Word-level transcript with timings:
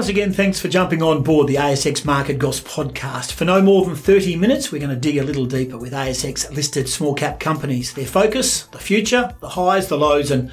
Once 0.00 0.08
again, 0.08 0.32
thanks 0.32 0.58
for 0.58 0.68
jumping 0.68 1.02
on 1.02 1.22
board 1.22 1.46
the 1.46 1.56
ASX 1.56 2.06
Market 2.06 2.38
Goss 2.38 2.58
podcast. 2.58 3.32
For 3.32 3.44
no 3.44 3.60
more 3.60 3.84
than 3.84 3.94
30 3.94 4.34
minutes, 4.34 4.72
we're 4.72 4.78
going 4.78 4.88
to 4.88 4.96
dig 4.96 5.18
a 5.18 5.22
little 5.22 5.44
deeper 5.44 5.76
with 5.76 5.92
ASX 5.92 6.50
listed 6.56 6.88
small 6.88 7.12
cap 7.12 7.38
companies, 7.38 7.92
their 7.92 8.06
focus, 8.06 8.62
the 8.68 8.78
future, 8.78 9.34
the 9.40 9.50
highs, 9.50 9.88
the 9.88 9.98
lows, 9.98 10.30
and 10.30 10.50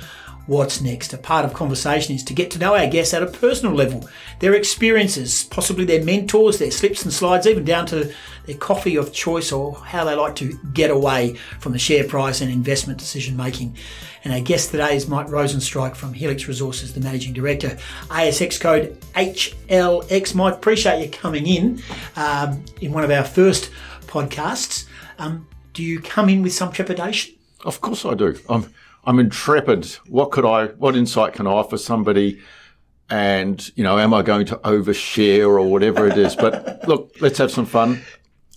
what's 0.48 0.82
next. 0.82 1.14
A 1.14 1.18
part 1.18 1.46
of 1.46 1.54
conversation 1.54 2.16
is 2.16 2.24
to 2.24 2.34
get 2.34 2.50
to 2.52 2.60
know 2.60 2.76
our 2.76 2.88
guests 2.88 3.14
at 3.14 3.22
a 3.22 3.28
personal 3.28 3.76
level, 3.76 4.08
their 4.40 4.54
experiences, 4.54 5.44
possibly 5.44 5.86
their 5.86 6.04
mentors, 6.04 6.58
their 6.58 6.72
slips 6.72 7.04
and 7.04 7.14
slides, 7.14 7.46
even 7.46 7.64
down 7.64 7.86
to 7.88 8.12
their 8.46 8.58
coffee 8.58 8.96
of 8.96 9.14
choice 9.14 9.52
or 9.52 9.76
how 9.76 10.06
they 10.06 10.16
like 10.16 10.36
to 10.38 10.58
get 10.74 10.90
away 10.90 11.36
from 11.60 11.74
the 11.74 11.80
share 11.80 12.06
price 12.06 12.42
and 12.42 12.52
investment 12.52 12.98
decision 12.98 13.36
making. 13.36 13.76
And 14.24 14.34
our 14.34 14.42
guest 14.42 14.72
today 14.72 14.96
is 14.96 15.08
Mike 15.08 15.28
Rosenstreich 15.28 15.96
from 15.96 16.14
Helix 16.14 16.48
Resources, 16.48 16.94
the 16.94 17.00
Managing 17.02 17.34
Director. 17.34 17.78
ASX 18.10 18.60
code 18.60 19.00
HLX. 19.16 20.34
Mike, 20.34 20.56
appreciate 20.56 21.04
you 21.04 21.10
coming 21.12 21.46
in 21.46 21.82
um, 22.16 22.64
in 22.82 22.92
one 22.92 23.04
of 23.04 23.12
our 23.12 23.24
first 23.24 23.70
podcasts. 24.08 24.86
Um, 25.20 25.48
do 25.74 25.84
you 25.84 26.00
come 26.00 26.30
in 26.30 26.42
with 26.42 26.54
some 26.54 26.72
trepidation? 26.72 27.36
Of 27.64 27.82
course 27.82 28.06
I 28.06 28.14
do. 28.14 28.38
I'm 28.50 28.74
I'm 29.08 29.20
intrepid. 29.20 29.86
What 30.10 30.32
could 30.32 30.46
I? 30.46 30.68
What 30.68 30.98
insight 30.98 31.34
can 31.34 31.48
I 31.48 31.52
offer 31.52 31.78
somebody? 31.78 32.42
And 33.10 33.66
you 33.78 33.84
know, 33.84 33.98
am 33.98 34.14
I 34.14 34.22
going 34.22 34.46
to 34.48 34.58
overshare 34.58 35.48
or 35.48 35.62
whatever 35.62 36.08
it 36.08 36.18
is? 36.18 36.36
But 36.36 36.86
look, 36.88 37.16
let's 37.22 37.38
have 37.38 37.50
some 37.50 37.66
fun. 37.66 38.02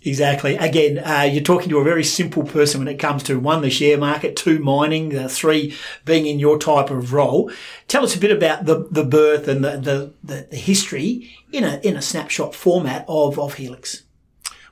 Exactly. 0.03 0.57
Again, 0.57 0.99
uh, 0.99 1.23
you're 1.31 1.45
talking 1.45 1.69
to 1.69 1.79
a 1.79 1.85
very 1.85 2.03
simple 2.03 2.43
person 2.43 2.81
when 2.81 2.89
it 2.89 2.99
comes 2.99 3.23
to 3.25 3.39
one, 3.39 3.61
the 3.61 3.71
share 3.71 3.99
market, 3.99 4.35
two, 4.35 4.59
mining, 4.59 5.17
uh, 5.17 5.29
three, 5.29 5.77
being 6.05 6.27
in 6.27 6.41
your 6.41 6.59
type 6.59 6.91
of 6.91 7.13
role. 7.13 7.51
Tell 7.87 8.03
us 8.03 8.17
a 8.17 8.19
bit 8.19 8.33
about 8.33 8.65
the, 8.65 8.89
the 8.91 9.05
birth 9.05 9.47
and 9.47 9.63
the, 9.63 9.77
the, 9.77 10.15
the, 10.25 10.47
the 10.51 10.57
history 10.57 11.31
in 11.53 11.65
a, 11.65 11.81
in 11.85 11.97
a 11.97 12.03
snapshot 12.03 12.55
format 12.55 13.05
of, 13.09 13.39
of 13.39 13.55
Helix. 13.55 14.05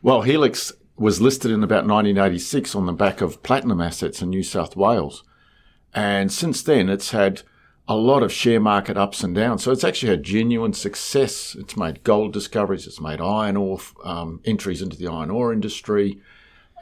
Well, 0.01 0.23
Helix 0.23 0.73
was 0.97 1.21
listed 1.21 1.51
in 1.51 1.63
about 1.63 1.87
1986 1.87 2.75
on 2.75 2.87
the 2.87 2.93
back 2.93 3.21
of 3.21 3.43
platinum 3.43 3.83
assets 3.83 4.23
in 4.23 4.31
New 4.31 4.43
South 4.43 4.77
Wales. 4.77 5.25
And 5.95 6.33
since 6.33 6.63
then, 6.63 6.89
it's 6.89 7.11
had 7.11 7.43
a 7.89 7.97
lot 7.97 8.23
of 8.23 8.31
share 8.31 8.61
market 8.61 8.99
ups 8.99 9.25
and 9.25 9.35
downs. 9.35 9.65
So 9.65 9.73
it's 9.73 9.85
actually 9.85 10.11
had 10.11 10.23
genuine 10.23 10.75
success. 10.75 11.57
It's 11.59 11.77
made 11.77 12.05
gold 12.05 12.35
discoveries. 12.35 12.87
It's 12.87 13.01
made 13.01 13.21
iron 13.21 13.57
ore 13.57 13.81
um, 14.05 14.41
entries 14.45 14.83
into 14.83 14.97
the 14.97 15.09
iron 15.09 15.31
ore 15.31 15.53
industry, 15.53 16.21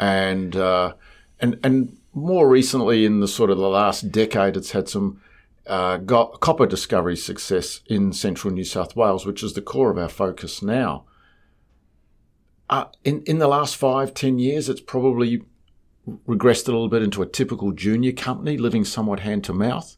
and 0.00 0.56
uh, 0.56 0.94
and 1.38 1.58
and 1.62 1.96
more 2.12 2.48
recently, 2.48 3.04
in 3.04 3.20
the 3.20 3.28
sort 3.28 3.50
of 3.50 3.58
the 3.58 3.68
last 3.68 4.10
decade, 4.10 4.56
it's 4.56 4.72
had 4.72 4.88
some 4.88 5.20
uh, 5.66 5.98
copper 5.98 6.66
discovery 6.66 7.16
success 7.16 7.80
in 7.86 8.12
central 8.12 8.52
New 8.52 8.64
South 8.64 8.96
Wales, 8.96 9.24
which 9.24 9.42
is 9.42 9.52
the 9.52 9.62
core 9.62 9.90
of 9.90 9.98
our 9.98 10.08
focus 10.08 10.60
now. 10.60 11.04
Uh, 12.68 12.86
in 13.04 13.22
in 13.24 13.38
the 13.38 13.46
last 13.46 13.76
five 13.76 14.12
ten 14.12 14.40
years, 14.40 14.68
it's 14.68 14.80
probably 14.80 15.42
regressed 16.06 16.68
a 16.68 16.72
little 16.72 16.88
bit 16.88 17.02
into 17.02 17.22
a 17.22 17.26
typical 17.26 17.72
junior 17.72 18.12
company, 18.12 18.56
living 18.56 18.84
somewhat 18.84 19.20
hand 19.20 19.44
to 19.44 19.52
mouth. 19.52 19.96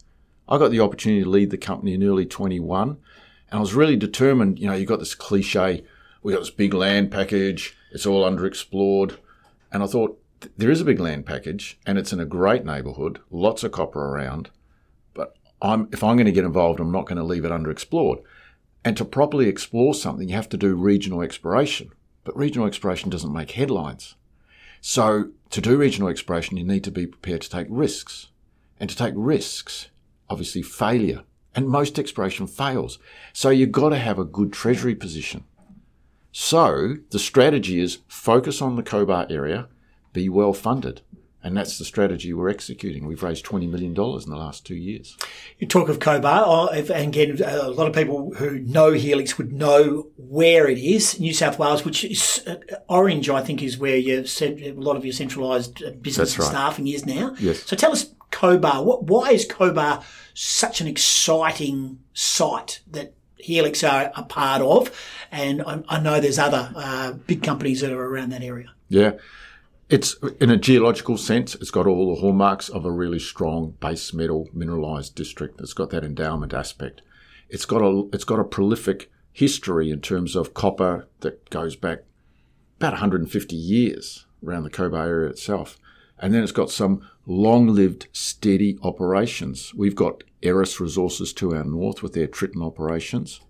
I 0.48 0.58
got 0.58 0.70
the 0.70 0.80
opportunity 0.80 1.22
to 1.22 1.28
lead 1.28 1.50
the 1.50 1.58
company 1.58 1.94
in 1.94 2.02
early 2.02 2.24
21, 2.24 2.88
and 2.90 2.98
I 3.50 3.60
was 3.60 3.74
really 3.74 3.96
determined. 3.96 4.58
You 4.58 4.68
know, 4.68 4.74
you 4.74 4.86
got 4.86 4.98
this 4.98 5.14
cliche, 5.14 5.84
we 6.22 6.32
got 6.32 6.40
this 6.40 6.50
big 6.50 6.72
land 6.72 7.10
package, 7.10 7.76
it's 7.92 8.06
all 8.06 8.24
underexplored, 8.24 9.18
and 9.70 9.82
I 9.82 9.86
thought 9.86 10.20
there 10.56 10.70
is 10.70 10.80
a 10.80 10.86
big 10.86 11.00
land 11.00 11.26
package, 11.26 11.78
and 11.84 11.98
it's 11.98 12.12
in 12.12 12.20
a 12.20 12.24
great 12.24 12.64
neighbourhood, 12.64 13.20
lots 13.30 13.62
of 13.62 13.72
copper 13.72 14.00
around. 14.00 14.50
But 15.12 15.34
I'm, 15.60 15.88
if 15.92 16.02
I'm 16.02 16.16
going 16.16 16.26
to 16.26 16.32
get 16.32 16.44
involved, 16.44 16.80
I'm 16.80 16.92
not 16.92 17.06
going 17.06 17.18
to 17.18 17.24
leave 17.24 17.44
it 17.44 17.50
underexplored. 17.50 18.22
And 18.84 18.96
to 18.96 19.04
properly 19.04 19.48
explore 19.48 19.92
something, 19.92 20.28
you 20.28 20.36
have 20.36 20.48
to 20.50 20.56
do 20.56 20.74
regional 20.74 21.22
exploration. 21.22 21.90
But 22.24 22.36
regional 22.36 22.66
exploration 22.66 23.10
doesn't 23.10 23.32
make 23.32 23.50
headlines. 23.50 24.14
So 24.80 25.30
to 25.50 25.60
do 25.60 25.76
regional 25.76 26.08
exploration, 26.08 26.56
you 26.56 26.64
need 26.64 26.84
to 26.84 26.90
be 26.90 27.06
prepared 27.06 27.42
to 27.42 27.50
take 27.50 27.66
risks. 27.70 28.28
And 28.80 28.88
to 28.88 28.96
take 28.96 29.14
risks, 29.16 29.88
obviously 30.28 30.62
failure. 30.62 31.22
And 31.54 31.68
most 31.68 31.98
exploration 31.98 32.46
fails. 32.46 32.98
So 33.32 33.50
you've 33.50 33.72
got 33.72 33.88
to 33.88 33.98
have 33.98 34.18
a 34.18 34.24
good 34.24 34.52
treasury 34.52 34.94
position. 34.94 35.44
So 36.30 36.96
the 37.10 37.18
strategy 37.18 37.80
is 37.80 37.98
focus 38.06 38.62
on 38.62 38.76
the 38.76 38.82
Cobar 38.82 39.26
area, 39.30 39.68
be 40.12 40.28
well 40.28 40.52
funded. 40.52 41.00
And 41.42 41.56
that's 41.56 41.78
the 41.78 41.84
strategy 41.84 42.32
we're 42.32 42.48
executing. 42.48 43.06
We've 43.06 43.22
raised 43.22 43.46
$20 43.46 43.70
million 43.70 43.90
in 43.90 43.94
the 43.94 44.36
last 44.36 44.66
two 44.66 44.74
years. 44.74 45.16
You 45.58 45.68
talk 45.68 45.88
of 45.88 46.00
Cobar, 46.00 46.42
oh, 46.44 46.68
and 46.68 46.90
again, 46.90 47.40
a 47.44 47.68
lot 47.68 47.86
of 47.86 47.94
people 47.94 48.34
who 48.34 48.58
know 48.58 48.90
Helix 48.90 49.38
would 49.38 49.52
know 49.52 50.08
where 50.16 50.68
it 50.68 50.78
is, 50.78 51.20
New 51.20 51.32
South 51.32 51.58
Wales, 51.58 51.84
which 51.84 52.04
is 52.04 52.42
uh, 52.46 52.56
Orange, 52.88 53.30
I 53.30 53.40
think, 53.42 53.62
is 53.62 53.78
where 53.78 53.96
you 53.96 54.24
a 54.40 54.72
lot 54.72 54.96
of 54.96 55.04
your 55.04 55.12
centralised 55.12 55.82
uh, 55.82 55.90
business 55.90 56.36
right. 56.38 56.48
staffing 56.48 56.88
is 56.88 57.06
now. 57.06 57.36
Yes. 57.38 57.62
So 57.64 57.76
tell 57.76 57.92
us, 57.92 58.12
Cobar, 58.32 58.84
what, 58.84 59.04
why 59.04 59.30
is 59.30 59.46
Cobar 59.46 60.02
such 60.34 60.80
an 60.80 60.88
exciting 60.88 62.00
site 62.14 62.80
that 62.90 63.14
Helix 63.36 63.84
are 63.84 64.10
a 64.16 64.24
part 64.24 64.60
of? 64.60 64.90
And 65.30 65.62
I, 65.62 65.82
I 65.88 66.00
know 66.00 66.18
there's 66.18 66.38
other 66.40 66.72
uh, 66.74 67.12
big 67.12 67.44
companies 67.44 67.80
that 67.80 67.92
are 67.92 68.04
around 68.04 68.30
that 68.30 68.42
area. 68.42 68.72
Yeah. 68.88 69.12
It's 69.88 70.16
in 70.38 70.50
a 70.50 70.58
geological 70.58 71.16
sense, 71.16 71.54
it's 71.54 71.70
got 71.70 71.86
all 71.86 72.14
the 72.14 72.20
hallmarks 72.20 72.68
of 72.68 72.84
a 72.84 72.90
really 72.90 73.18
strong 73.18 73.70
base 73.80 74.12
metal 74.12 74.48
mineralized 74.52 75.14
district. 75.14 75.60
It's 75.60 75.72
got 75.72 75.88
that 75.90 76.04
endowment 76.04 76.52
aspect. 76.52 77.00
It's 77.48 77.64
got 77.64 77.80
a 77.80 78.06
it's 78.12 78.24
got 78.24 78.38
a 78.38 78.44
prolific 78.44 79.10
history 79.32 79.90
in 79.90 80.00
terms 80.00 80.36
of 80.36 80.52
copper 80.52 81.08
that 81.20 81.48
goes 81.48 81.74
back 81.74 82.00
about 82.76 82.92
150 82.92 83.56
years 83.56 84.26
around 84.44 84.64
the 84.64 84.70
Cobar 84.70 85.06
area 85.06 85.30
itself. 85.30 85.78
And 86.18 86.34
then 86.34 86.42
it's 86.42 86.52
got 86.52 86.70
some 86.70 87.08
long-lived, 87.26 88.08
steady 88.12 88.76
operations. 88.82 89.72
We've 89.74 89.94
got 89.94 90.24
Aeris 90.42 90.80
Resources 90.80 91.32
to 91.34 91.54
our 91.54 91.64
north 91.64 92.02
with 92.02 92.12
their 92.12 92.26
Tritton 92.26 92.64
operations. 92.64 93.40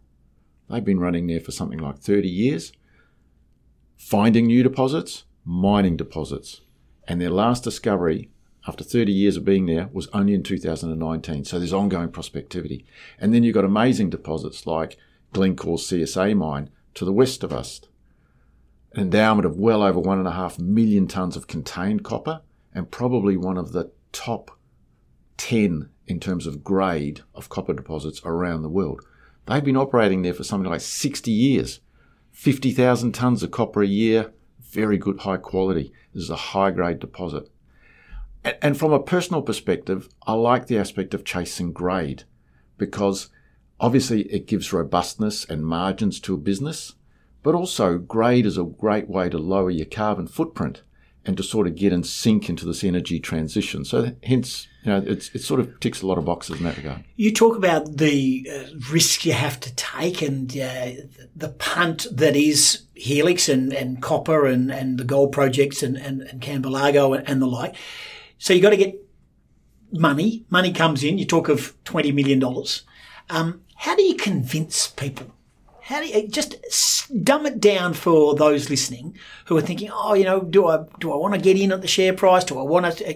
They've 0.68 0.84
been 0.84 1.00
running 1.00 1.26
there 1.26 1.40
for 1.40 1.50
something 1.50 1.78
like 1.78 1.98
30 1.98 2.28
years, 2.28 2.72
finding 3.96 4.46
new 4.46 4.62
deposits, 4.62 5.24
mining 5.48 5.96
deposits. 5.96 6.60
And 7.08 7.20
their 7.20 7.30
last 7.30 7.64
discovery, 7.64 8.30
after 8.66 8.84
30 8.84 9.10
years 9.10 9.38
of 9.38 9.46
being 9.46 9.64
there, 9.64 9.88
was 9.94 10.06
only 10.12 10.34
in 10.34 10.42
2019. 10.42 11.46
So 11.46 11.58
there's 11.58 11.72
ongoing 11.72 12.10
prospectivity. 12.10 12.84
And 13.18 13.32
then 13.32 13.42
you've 13.42 13.54
got 13.54 13.64
amazing 13.64 14.10
deposits 14.10 14.66
like 14.66 14.98
Glencore's 15.32 15.88
CSA 15.88 16.36
mine 16.36 16.68
to 16.94 17.06
the 17.06 17.14
west 17.14 17.42
of 17.42 17.52
us. 17.52 17.80
An 18.92 19.00
endowment 19.00 19.46
of 19.46 19.56
well 19.56 19.82
over 19.82 19.98
one 19.98 20.18
and 20.18 20.28
a 20.28 20.32
half 20.32 20.58
million 20.58 21.06
tonnes 21.06 21.34
of 21.34 21.46
contained 21.46 22.04
copper 22.04 22.42
and 22.74 22.90
probably 22.90 23.38
one 23.38 23.56
of 23.56 23.72
the 23.72 23.90
top 24.12 24.50
10 25.38 25.88
in 26.06 26.20
terms 26.20 26.46
of 26.46 26.62
grade 26.62 27.22
of 27.34 27.48
copper 27.48 27.72
deposits 27.72 28.20
around 28.22 28.60
the 28.60 28.68
world. 28.68 29.00
They've 29.46 29.64
been 29.64 29.78
operating 29.78 30.20
there 30.20 30.34
for 30.34 30.44
something 30.44 30.70
like 30.70 30.82
60 30.82 31.30
years. 31.30 31.80
50,000 32.32 33.14
tonnes 33.14 33.42
of 33.42 33.50
copper 33.50 33.82
a 33.82 33.86
year, 33.86 34.32
very 34.70 34.98
good, 34.98 35.20
high 35.20 35.36
quality. 35.36 35.92
This 36.12 36.24
is 36.24 36.30
a 36.30 36.36
high 36.36 36.70
grade 36.70 36.98
deposit. 36.98 37.50
And 38.62 38.78
from 38.78 38.92
a 38.92 39.02
personal 39.02 39.42
perspective, 39.42 40.08
I 40.26 40.34
like 40.34 40.66
the 40.66 40.78
aspect 40.78 41.12
of 41.14 41.24
chasing 41.24 41.72
grade 41.72 42.24
because 42.76 43.28
obviously 43.80 44.22
it 44.32 44.46
gives 44.46 44.72
robustness 44.72 45.44
and 45.44 45.66
margins 45.66 46.20
to 46.20 46.34
a 46.34 46.38
business, 46.38 46.94
but 47.42 47.54
also 47.54 47.98
grade 47.98 48.46
is 48.46 48.56
a 48.56 48.64
great 48.64 49.08
way 49.08 49.28
to 49.28 49.38
lower 49.38 49.70
your 49.70 49.86
carbon 49.86 50.26
footprint 50.26 50.82
and 51.28 51.36
to 51.36 51.42
sort 51.42 51.66
of 51.66 51.76
get 51.76 51.92
and 51.92 52.06
sink 52.06 52.48
into 52.48 52.64
this 52.64 52.82
energy 52.82 53.20
transition. 53.20 53.84
So 53.84 54.12
hence, 54.22 54.66
you 54.82 54.90
know, 54.90 55.04
it's, 55.06 55.28
it 55.34 55.42
sort 55.42 55.60
of 55.60 55.78
ticks 55.78 56.00
a 56.00 56.06
lot 56.06 56.16
of 56.16 56.24
boxes 56.24 56.58
in 56.58 56.64
that 56.64 56.78
regard. 56.78 57.04
You 57.16 57.34
talk 57.34 57.54
about 57.54 57.98
the 57.98 58.50
uh, 58.50 58.64
risk 58.90 59.26
you 59.26 59.34
have 59.34 59.60
to 59.60 59.74
take 59.74 60.22
and 60.22 60.50
uh, 60.52 60.92
the 61.36 61.50
punt 61.58 62.06
that 62.10 62.34
is 62.34 62.84
Helix 62.94 63.46
and, 63.46 63.74
and 63.74 64.00
copper 64.00 64.46
and, 64.46 64.72
and 64.72 64.96
the 64.96 65.04
gold 65.04 65.32
projects 65.32 65.82
and, 65.82 65.98
and, 65.98 66.22
and 66.22 66.42
and, 66.42 67.28
and 67.28 67.42
the 67.42 67.46
like. 67.46 67.76
So 68.38 68.54
you've 68.54 68.62
got 68.62 68.70
to 68.70 68.78
get 68.78 68.98
money. 69.92 70.46
Money 70.48 70.72
comes 70.72 71.04
in. 71.04 71.18
You 71.18 71.26
talk 71.26 71.50
of 71.50 71.74
$20 71.84 72.14
million. 72.14 72.42
Um, 73.28 73.60
how 73.74 73.94
do 73.94 74.02
you 74.02 74.14
convince 74.14 74.86
people 74.86 75.34
how 75.88 76.02
do 76.02 76.06
you 76.06 76.28
just 76.28 76.54
dumb 77.24 77.46
it 77.46 77.60
down 77.60 77.94
for 77.94 78.34
those 78.34 78.68
listening 78.68 79.16
who 79.46 79.56
are 79.56 79.62
thinking, 79.62 79.88
oh, 79.90 80.12
you 80.12 80.22
know, 80.22 80.42
do 80.42 80.66
I 80.68 80.84
do 81.00 81.10
I 81.10 81.16
want 81.16 81.32
to 81.32 81.40
get 81.40 81.58
in 81.58 81.72
at 81.72 81.80
the 81.80 81.88
share 81.88 82.12
price? 82.12 82.44
Do 82.44 82.58
I 82.58 82.62
want 82.62 82.98
to 82.98 83.10
uh, 83.10 83.14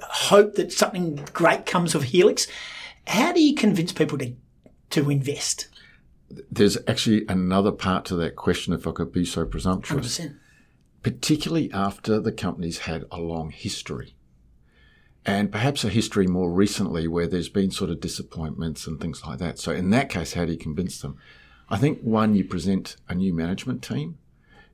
hope 0.00 0.56
that 0.56 0.72
something 0.72 1.24
great 1.32 1.66
comes 1.66 1.94
of 1.94 2.02
Helix? 2.02 2.48
How 3.06 3.30
do 3.30 3.40
you 3.40 3.54
convince 3.54 3.92
people 3.92 4.18
to 4.18 4.32
to 4.90 5.08
invest? 5.08 5.68
There's 6.50 6.76
actually 6.88 7.26
another 7.28 7.70
part 7.70 8.04
to 8.06 8.16
that 8.16 8.34
question, 8.34 8.72
if 8.72 8.88
I 8.88 8.90
could 8.90 9.12
be 9.12 9.24
so 9.24 9.44
presumptuous. 9.44 10.18
100%. 10.18 10.36
Particularly 11.04 11.70
after 11.72 12.18
the 12.18 12.32
company's 12.32 12.78
had 12.78 13.04
a 13.12 13.18
long 13.18 13.50
history 13.50 14.16
and 15.24 15.52
perhaps 15.52 15.84
a 15.84 15.88
history 15.88 16.26
more 16.26 16.50
recently 16.50 17.06
where 17.06 17.28
there's 17.28 17.48
been 17.48 17.70
sort 17.70 17.90
of 17.90 18.00
disappointments 18.00 18.88
and 18.88 19.00
things 19.00 19.24
like 19.24 19.38
that. 19.38 19.60
So 19.60 19.70
in 19.70 19.90
that 19.90 20.08
case, 20.08 20.32
how 20.32 20.44
do 20.44 20.52
you 20.52 20.58
convince 20.58 21.00
them? 21.00 21.16
I 21.70 21.78
think 21.78 22.00
one, 22.00 22.34
you 22.34 22.44
present 22.44 22.96
a 23.08 23.14
new 23.14 23.32
management 23.32 23.82
team 23.82 24.18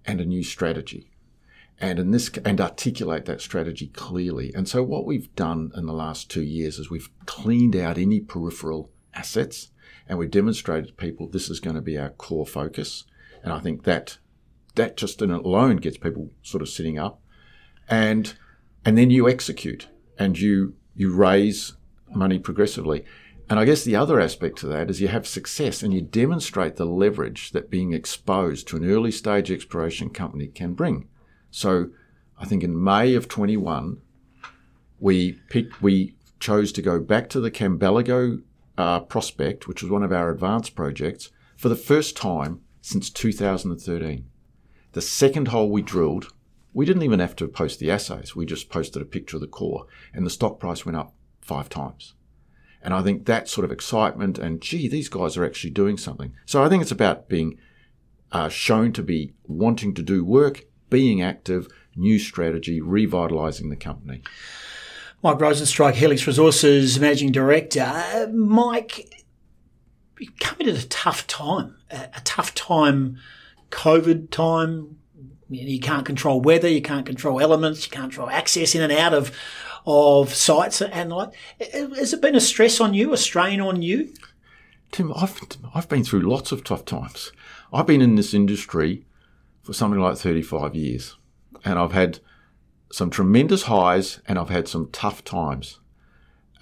and 0.05 0.21
a 0.21 0.25
new 0.25 0.43
strategy. 0.43 1.11
And 1.79 1.99
in 1.99 2.11
this, 2.11 2.31
and 2.45 2.59
articulate 2.59 3.27
that 3.27 3.43
strategy 3.43 3.89
clearly. 3.89 4.51
And 4.55 4.67
so 4.67 4.83
what 4.83 5.05
we've 5.05 5.35
done 5.35 5.73
in 5.77 5.85
the 5.85 5.93
last 5.93 6.31
two 6.31 6.43
years 6.43 6.79
is 6.79 6.91
we've 6.91 7.11
cleaned 7.27 7.77
out 7.77 7.99
any 7.99 8.21
peripheral 8.21 8.91
assets 9.13 9.69
and 10.09 10.19
we've 10.19 10.31
demonstrated 10.31 10.89
to 10.89 10.95
people 10.95 11.29
this 11.29 11.51
is 11.51 11.61
going 11.61 11.77
to 11.77 11.83
be 11.83 11.99
our 11.99 12.11
core 12.11 12.47
focus. 12.47 13.05
And 13.43 13.53
I 13.53 13.61
think 13.61 13.85
that 13.85 14.19
that 14.77 14.97
just 14.97 15.21
in 15.21 15.31
alone 15.31 15.77
gets 15.77 15.97
people 15.97 16.31
sort 16.43 16.63
of 16.63 16.69
sitting 16.69 16.99
up. 16.99 17.21
And 17.89 18.35
and 18.85 18.97
then 18.97 19.11
you 19.11 19.29
execute 19.29 19.89
and 20.19 20.39
you 20.39 20.75
you 20.95 21.15
raise 21.15 21.75
money 22.15 22.39
progressively. 22.39 23.05
And 23.49 23.61
I 23.61 23.65
guess 23.65 23.85
the 23.85 23.95
other 23.95 24.21
aspect 24.21 24.59
to 24.59 24.67
that 24.69 24.91
is 24.91 25.01
you 25.01 25.09
have 25.09 25.27
success 25.27 25.83
and 25.83 25.95
you 25.95 26.01
demonstrate 26.01 26.77
the 26.77 26.85
leverage 26.85 27.53
that 27.53 27.71
being 27.71 27.93
exposed 27.93 28.67
to 28.69 28.77
an 28.77 28.91
early 28.91 29.13
stage 29.13 29.51
exploration 29.51 30.11
company 30.11 30.49
can 30.49 30.75
bring. 30.75 31.09
So 31.51 31.91
I 32.39 32.45
think 32.45 32.65
in 32.65 32.83
May 32.83 33.15
of 33.15 33.29
21, 33.29 33.99
we 34.99 35.33
picked, 35.49 35.81
we 35.81 36.17
chose 36.41 36.73
to 36.73 36.83
go 36.83 36.99
back 36.99 37.29
to 37.31 37.41
the 37.41 37.51
Canbelego 37.51 38.43
uh, 38.77 39.01
prospect, 39.01 39.69
which 39.69 39.83
was 39.83 39.91
one 39.91 40.03
of 40.03 40.13
our 40.13 40.31
advanced 40.31 40.75
projects, 40.75 41.31
for 41.57 41.69
the 41.69 41.77
first 41.77 42.17
time 42.17 42.61
since 42.81 43.11
2013. 43.11 44.29
The 44.93 45.01
second 45.01 45.49
hole 45.49 45.71
we 45.71 45.83
drilled, 45.83 46.33
we 46.75 46.85
didn't 46.85 47.03
even 47.05 47.21
have 47.21 47.37
to 47.37 47.49
post 47.49 47.79
the 47.79 47.91
assays. 47.91 48.35
We 48.35 48.45
just 48.45 48.71
posted 48.71 49.03
a 49.03 49.07
picture 49.07 49.37
of 49.37 49.41
the 49.41 49.47
core 49.47 49.87
and 50.13 50.27
the 50.27 50.31
stock 50.31 50.59
price 50.59 50.85
went 50.85 50.97
up 50.97 51.15
five 51.41 51.69
times. 51.69 52.15
And 52.83 52.95
I 52.95 53.03
think 53.03 53.27
that 53.27 53.49
sort 53.49 53.65
of 53.65 53.73
excitement 53.73 54.39
and 54.39 54.61
gee, 54.61 54.89
these 54.89 55.09
guys 55.09 55.37
are 55.37 55.45
actually 55.45 55.71
doing 55.71 55.97
something. 55.97 56.33
So 56.45 56.63
I 56.63 56.69
think 56.69 56.83
it's 56.83 56.93
about 56.93 57.29
being 57.29 57.59
uh, 58.33 58.49
shown 58.49 58.93
to 58.93 59.03
be 59.03 59.35
wanting 59.45 59.95
to 59.95 60.03
do 60.03 60.25
work, 60.25 60.65
being 60.91 61.23
active, 61.23 61.69
new 61.97 62.19
strategy, 62.19 62.81
revitalising 62.81 63.71
the 63.71 63.77
company. 63.77 64.23
Mike 65.23 65.39
Rosenstreich, 65.39 65.95
Helix 65.95 66.27
Resources 66.27 67.01
Managing 67.01 67.33
Director. 67.33 68.31
Mike, 68.33 69.25
you 70.21 70.29
come 70.41 70.59
in 70.61 70.69
at 70.69 70.83
a 70.83 70.89
tough 70.89 71.27
time, 71.27 71.77
a 71.91 72.21
tough 72.25 72.55
time, 72.55 73.19
COVID 73.71 74.31
time. 74.31 74.99
You 75.49 75.81
can't 75.81 76.05
control 76.05 76.41
weather, 76.41 76.69
you 76.69 76.83
can't 76.83 77.07
control 77.07 77.41
elements, 77.41 77.87
you 77.87 77.91
can't 77.91 78.11
control 78.11 78.29
access 78.29 78.75
in 78.75 78.83
and 78.83 78.93
out 78.93 79.15
of 79.15 79.33
of 79.87 80.35
sites 80.35 80.83
and 80.83 81.11
like. 81.11 81.31
Has 81.73 82.13
it 82.13 82.21
been 82.21 82.35
a 82.35 82.41
stress 82.41 82.81
on 82.81 82.95
you, 82.95 83.13
a 83.13 83.17
strain 83.17 83.61
on 83.61 83.83
you? 83.83 84.13
Tim, 84.93 85.13
I've 85.15 85.41
I've 85.75 85.89
been 85.89 86.05
through 86.05 86.21
lots 86.21 86.53
of 86.53 86.65
tough 86.65 86.85
times. 86.85 87.33
I've 87.73 87.87
been 87.87 88.03
in 88.03 88.15
this 88.15 88.35
industry 88.35 89.05
for 89.63 89.73
something 89.73 90.01
like 90.01 90.17
thirty 90.17 90.43
five 90.43 90.75
years, 90.75 91.17
and 91.65 91.79
I've 91.79 91.93
had 91.93 92.21
some 92.93 93.11
tremendous 93.11 93.65
highs 93.65 94.21
and 94.27 94.39
I've 94.39 94.49
had 94.49 94.69
some 94.69 94.89
tough 94.93 95.25
times. 95.25 95.81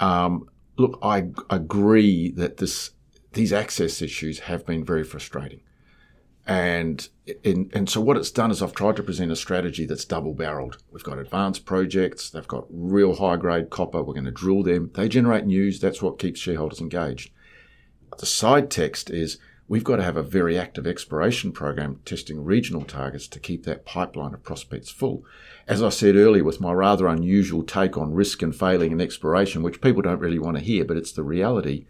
Um, 0.00 0.48
look, 0.76 0.98
I 1.02 1.28
agree 1.50 2.30
that 2.32 2.56
this 2.56 2.90
these 3.32 3.52
access 3.52 4.00
issues 4.00 4.40
have 4.40 4.64
been 4.64 4.84
very 4.84 5.04
frustrating. 5.04 5.60
And 6.46 7.08
in, 7.42 7.70
and 7.72 7.88
so 7.88 8.00
what 8.00 8.18
it's 8.18 8.30
done 8.30 8.50
is 8.50 8.62
I've 8.62 8.74
tried 8.74 8.96
to 8.96 9.02
present 9.02 9.32
a 9.32 9.36
strategy 9.36 9.86
that's 9.86 10.04
double 10.04 10.34
barreled. 10.34 10.78
We've 10.92 11.02
got 11.02 11.18
advanced 11.18 11.64
projects. 11.64 12.28
They've 12.28 12.46
got 12.46 12.66
real 12.68 13.16
high 13.16 13.36
grade 13.36 13.70
copper. 13.70 14.02
We're 14.02 14.12
going 14.12 14.26
to 14.26 14.30
drill 14.30 14.62
them. 14.62 14.90
They 14.94 15.08
generate 15.08 15.46
news. 15.46 15.80
That's 15.80 16.02
what 16.02 16.18
keeps 16.18 16.40
shareholders 16.40 16.80
engaged. 16.80 17.30
The 18.18 18.26
side 18.26 18.70
text 18.70 19.08
is 19.08 19.38
we've 19.68 19.84
got 19.84 19.96
to 19.96 20.02
have 20.02 20.18
a 20.18 20.22
very 20.22 20.58
active 20.58 20.86
exploration 20.86 21.50
program 21.50 22.00
testing 22.04 22.44
regional 22.44 22.84
targets 22.84 23.26
to 23.28 23.40
keep 23.40 23.64
that 23.64 23.86
pipeline 23.86 24.34
of 24.34 24.42
prospects 24.42 24.90
full. 24.90 25.24
As 25.66 25.82
I 25.82 25.88
said 25.88 26.14
earlier, 26.14 26.44
with 26.44 26.60
my 26.60 26.72
rather 26.72 27.06
unusual 27.06 27.62
take 27.62 27.96
on 27.96 28.12
risk 28.12 28.42
and 28.42 28.54
failing 28.54 28.92
in 28.92 29.00
exploration, 29.00 29.62
which 29.62 29.80
people 29.80 30.02
don't 30.02 30.20
really 30.20 30.38
want 30.38 30.58
to 30.58 30.62
hear, 30.62 30.84
but 30.84 30.98
it's 30.98 31.12
the 31.12 31.22
reality, 31.22 31.86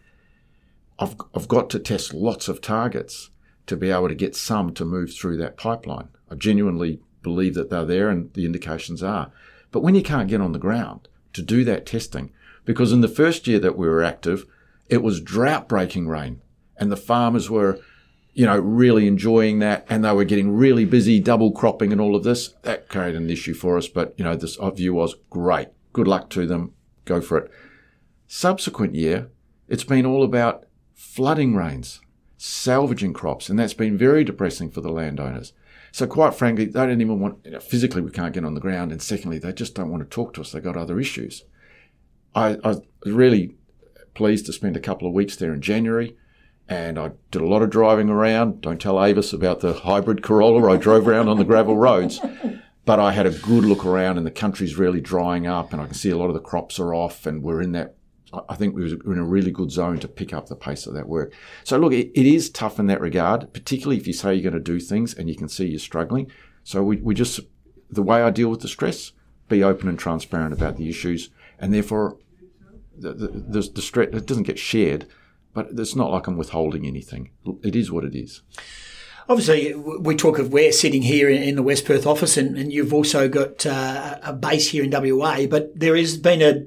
I've, 1.00 1.16
I've 1.34 1.48
got 1.48 1.70
to 1.70 1.80
test 1.80 2.14
lots 2.14 2.46
of 2.46 2.60
targets 2.60 3.30
to 3.66 3.76
be 3.76 3.90
able 3.90 4.08
to 4.08 4.14
get 4.14 4.37
some 4.37 4.72
to 4.75 4.84
move 4.84 5.12
through 5.12 5.37
that 5.38 5.56
pipeline. 5.56 6.08
I 6.31 6.34
genuinely 6.34 7.00
believe 7.22 7.55
that 7.55 7.70
they're 7.70 7.84
there 7.84 8.11
and 8.11 8.32
the 8.34 8.44
indications 8.44 9.02
are. 9.02 9.32
But 9.70 9.82
when 9.82 9.94
you 9.94 10.02
can't 10.02 10.28
get 10.28 10.40
on 10.40 10.52
the 10.52 10.58
ground 10.58 11.08
to 11.32 11.43
do 11.43 11.64
that 11.64 11.87
testing, 11.87 12.31
because 12.64 12.93
in 12.93 13.00
the 13.00 13.08
first 13.08 13.46
year 13.46 13.58
that 13.58 13.76
we 13.76 13.88
were 13.88 14.02
active, 14.02 14.46
it 14.88 15.02
was 15.02 15.20
drought 15.20 15.69
breaking 15.69 16.08
rain 16.08 16.40
and 16.76 16.93
the 16.93 16.96
farmers 16.96 17.50
were, 17.50 17.81
you 18.32 18.46
know, 18.46 18.58
really 18.58 19.06
enjoying 19.06 19.58
that 19.61 19.87
and 19.88 20.05
they 20.05 20.12
were 20.12 20.25
getting 20.25 20.52
really 20.52 20.84
busy 20.84 21.20
double 21.20 21.52
cropping 21.52 21.93
and 21.93 22.00
all 22.00 22.14
of 22.14 22.25
this. 22.25 22.55
That 22.62 22.88
created 22.88 23.20
an 23.20 23.31
issue 23.31 23.55
for 23.55 23.76
us. 23.78 23.88
But, 23.88 24.14
you 24.17 24.25
know, 24.25 24.37
this 24.37 24.58
view 24.75 24.94
was 24.94 25.17
great. 25.31 25.69
Good 25.93 26.08
luck 26.08 26.31
to 26.31 26.46
them. 26.46 26.72
Go 27.05 27.20
for 27.20 27.38
it. 27.38 27.50
Subsequent 28.26 28.94
year, 28.94 29.31
it's 29.69 29.84
been 29.84 30.06
all 30.06 30.25
about 30.25 30.64
flooding 30.94 31.55
rains 31.55 32.00
salvaging 32.46 33.14
crops, 33.14 33.49
and 33.49 33.58
that's 33.58 33.73
been 33.73 33.96
very 33.96 34.23
depressing 34.23 34.70
for 34.70 34.82
the 34.82 34.93
landowners. 34.93 35.55
So, 35.93 36.06
quite 36.06 36.35
frankly, 36.35 36.67
they 36.67 36.87
don't 36.87 37.00
even 37.00 37.19
want, 37.19 37.38
you 37.44 37.52
know, 37.52 37.61
physically, 37.61 38.02
we 38.02 38.11
can't 38.11 38.35
get 38.35 38.44
on 38.44 38.52
the 38.52 38.61
ground, 38.61 38.93
and 38.93 39.00
secondly, 39.00 39.38
they 39.38 39.52
just 39.52 39.75
don't 39.75 39.91
want 39.91 40.02
to 40.02 40.08
talk 40.08 40.35
to 40.35 40.43
us. 40.43 40.52
They've 40.52 40.62
got 40.62 40.76
other 40.76 41.00
issues. 41.00 41.44
I, 42.35 42.58
I 42.62 42.69
was 42.69 42.82
really 43.06 43.56
pleased 44.12 44.44
to 44.46 44.52
spend 44.52 44.76
a 44.76 44.81
couple 44.81 45.08
of 45.08 45.14
weeks 45.14 45.37
there 45.37 45.55
in 45.55 45.62
January, 45.62 46.17
and 46.69 46.99
I 46.99 47.12
did 47.31 47.41
a 47.41 47.46
lot 47.46 47.62
of 47.62 47.70
driving 47.70 48.11
around. 48.11 48.61
Don't 48.61 48.81
tell 48.81 49.02
Avis 49.02 49.32
about 49.32 49.61
the 49.61 49.73
hybrid 49.73 50.23
Corolla. 50.23 50.70
I 50.70 50.76
drove 50.76 51.08
around 51.08 51.29
on 51.29 51.38
the 51.38 51.44
gravel 51.44 51.79
roads. 51.79 52.20
But 52.85 53.00
I 53.00 53.12
had 53.12 53.25
a 53.25 53.31
good 53.31 53.64
look 53.64 53.87
around, 53.87 54.19
and 54.19 54.26
the 54.26 54.31
country's 54.31 54.76
really 54.76 55.00
drying 55.00 55.46
up, 55.46 55.73
and 55.73 55.81
I 55.81 55.87
can 55.87 55.94
see 55.94 56.11
a 56.11 56.19
lot 56.19 56.29
of 56.29 56.35
the 56.35 56.41
crops 56.41 56.79
are 56.79 56.93
off, 56.93 57.25
and 57.25 57.43
we're 57.43 57.62
in 57.62 57.73
that 57.73 57.94
I 58.48 58.54
think 58.54 58.75
we 58.75 58.82
were 58.82 59.12
in 59.12 59.19
a 59.19 59.25
really 59.25 59.50
good 59.50 59.70
zone 59.70 59.98
to 60.00 60.08
pick 60.08 60.32
up 60.32 60.48
the 60.48 60.56
pace 60.56 60.86
of 60.86 60.94
that 60.94 61.08
work. 61.08 61.32
So 61.64 61.78
look, 61.78 61.92
it, 61.92 62.10
it 62.14 62.26
is 62.26 62.50
tough 62.50 62.78
in 62.78 62.86
that 62.86 63.00
regard, 63.00 63.52
particularly 63.52 63.96
if 63.96 64.06
you 64.06 64.12
say 64.12 64.34
you're 64.34 64.50
going 64.50 64.62
to 64.62 64.72
do 64.72 64.81
things 64.81 65.14
and 65.14 65.28
you 65.28 65.36
can 65.36 65.48
see 65.48 65.66
you're 65.66 65.78
struggling. 65.78 66.31
So 66.62 66.82
we, 66.82 66.96
we 66.96 67.14
just, 67.14 67.40
the 67.90 68.02
way 68.02 68.22
I 68.22 68.31
deal 68.31 68.48
with 68.48 68.60
the 68.60 68.69
stress, 68.69 69.12
be 69.48 69.62
open 69.62 69.88
and 69.88 69.98
transparent 69.98 70.52
about 70.52 70.76
the 70.76 70.88
issues, 70.88 71.31
and 71.58 71.72
therefore 71.72 72.19
the, 72.96 73.12
the, 73.12 73.28
the, 73.28 73.70
the 73.75 73.82
stress, 73.82 74.08
it 74.12 74.26
doesn't 74.26 74.44
get 74.44 74.58
shared, 74.58 75.06
but 75.53 75.69
it's 75.76 75.96
not 75.96 76.10
like 76.10 76.26
I'm 76.26 76.36
withholding 76.36 76.86
anything. 76.86 77.31
It 77.62 77.76
is 77.76 77.91
what 77.91 78.05
it 78.05 78.14
is. 78.14 78.43
Obviously, 79.29 79.74
we 79.74 80.17
talk 80.17 80.38
of 80.38 80.53
we're 80.53 80.72
sitting 80.72 81.00
here 81.00 81.31
in 81.31 81.56
the 81.56 81.62
West 81.62 81.86
Perth 81.86 82.06
office, 82.06 82.36
and, 82.36 82.58
and 82.58 82.70
you've 82.70 82.93
also 82.93 83.26
got 83.26 83.64
uh, 83.64 84.19
a 84.22 84.34
base 84.34 84.69
here 84.69 84.84
in 84.84 84.91
WA. 84.91 85.46
But 85.46 85.79
there 85.79 85.96
has 85.96 86.19
been 86.19 86.43
a 86.43 86.67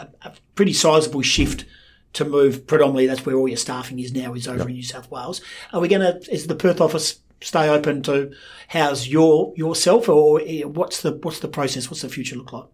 a, 0.00 0.28
a 0.28 0.32
pretty 0.54 0.72
sizable 0.72 1.22
shift 1.22 1.64
to 2.12 2.24
move 2.24 2.66
predominantly 2.66 3.06
that's 3.06 3.24
where 3.24 3.36
all 3.36 3.48
your 3.48 3.56
staffing 3.56 4.00
is 4.00 4.12
now 4.12 4.34
is 4.34 4.48
over 4.48 4.58
yep. 4.58 4.68
in 4.68 4.74
New 4.74 4.82
South 4.82 5.10
Wales. 5.10 5.40
Are 5.72 5.80
we 5.80 5.88
going 5.88 6.00
to 6.00 6.32
is 6.32 6.46
the 6.46 6.54
Perth 6.54 6.80
office 6.80 7.20
stay 7.40 7.68
open 7.68 8.02
to 8.02 8.32
house 8.68 9.06
your 9.06 9.52
yourself 9.56 10.08
or 10.08 10.40
eh, 10.44 10.62
what's 10.62 11.02
the 11.02 11.12
what's 11.12 11.40
the 11.40 11.48
process 11.48 11.90
what's 11.90 12.02
the 12.02 12.08
future 12.08 12.36
look 12.36 12.52
like? 12.52 12.66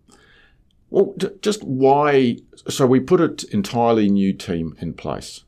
Well, 0.91 1.15
just 1.43 1.63
why 1.65 2.39
so 2.69 2.87
we 2.87 3.01
put 3.01 3.21
an 3.21 3.37
entirely 3.53 4.09
new 4.09 4.33
team 4.33 4.77
in 4.81 4.95
place. 4.95 5.43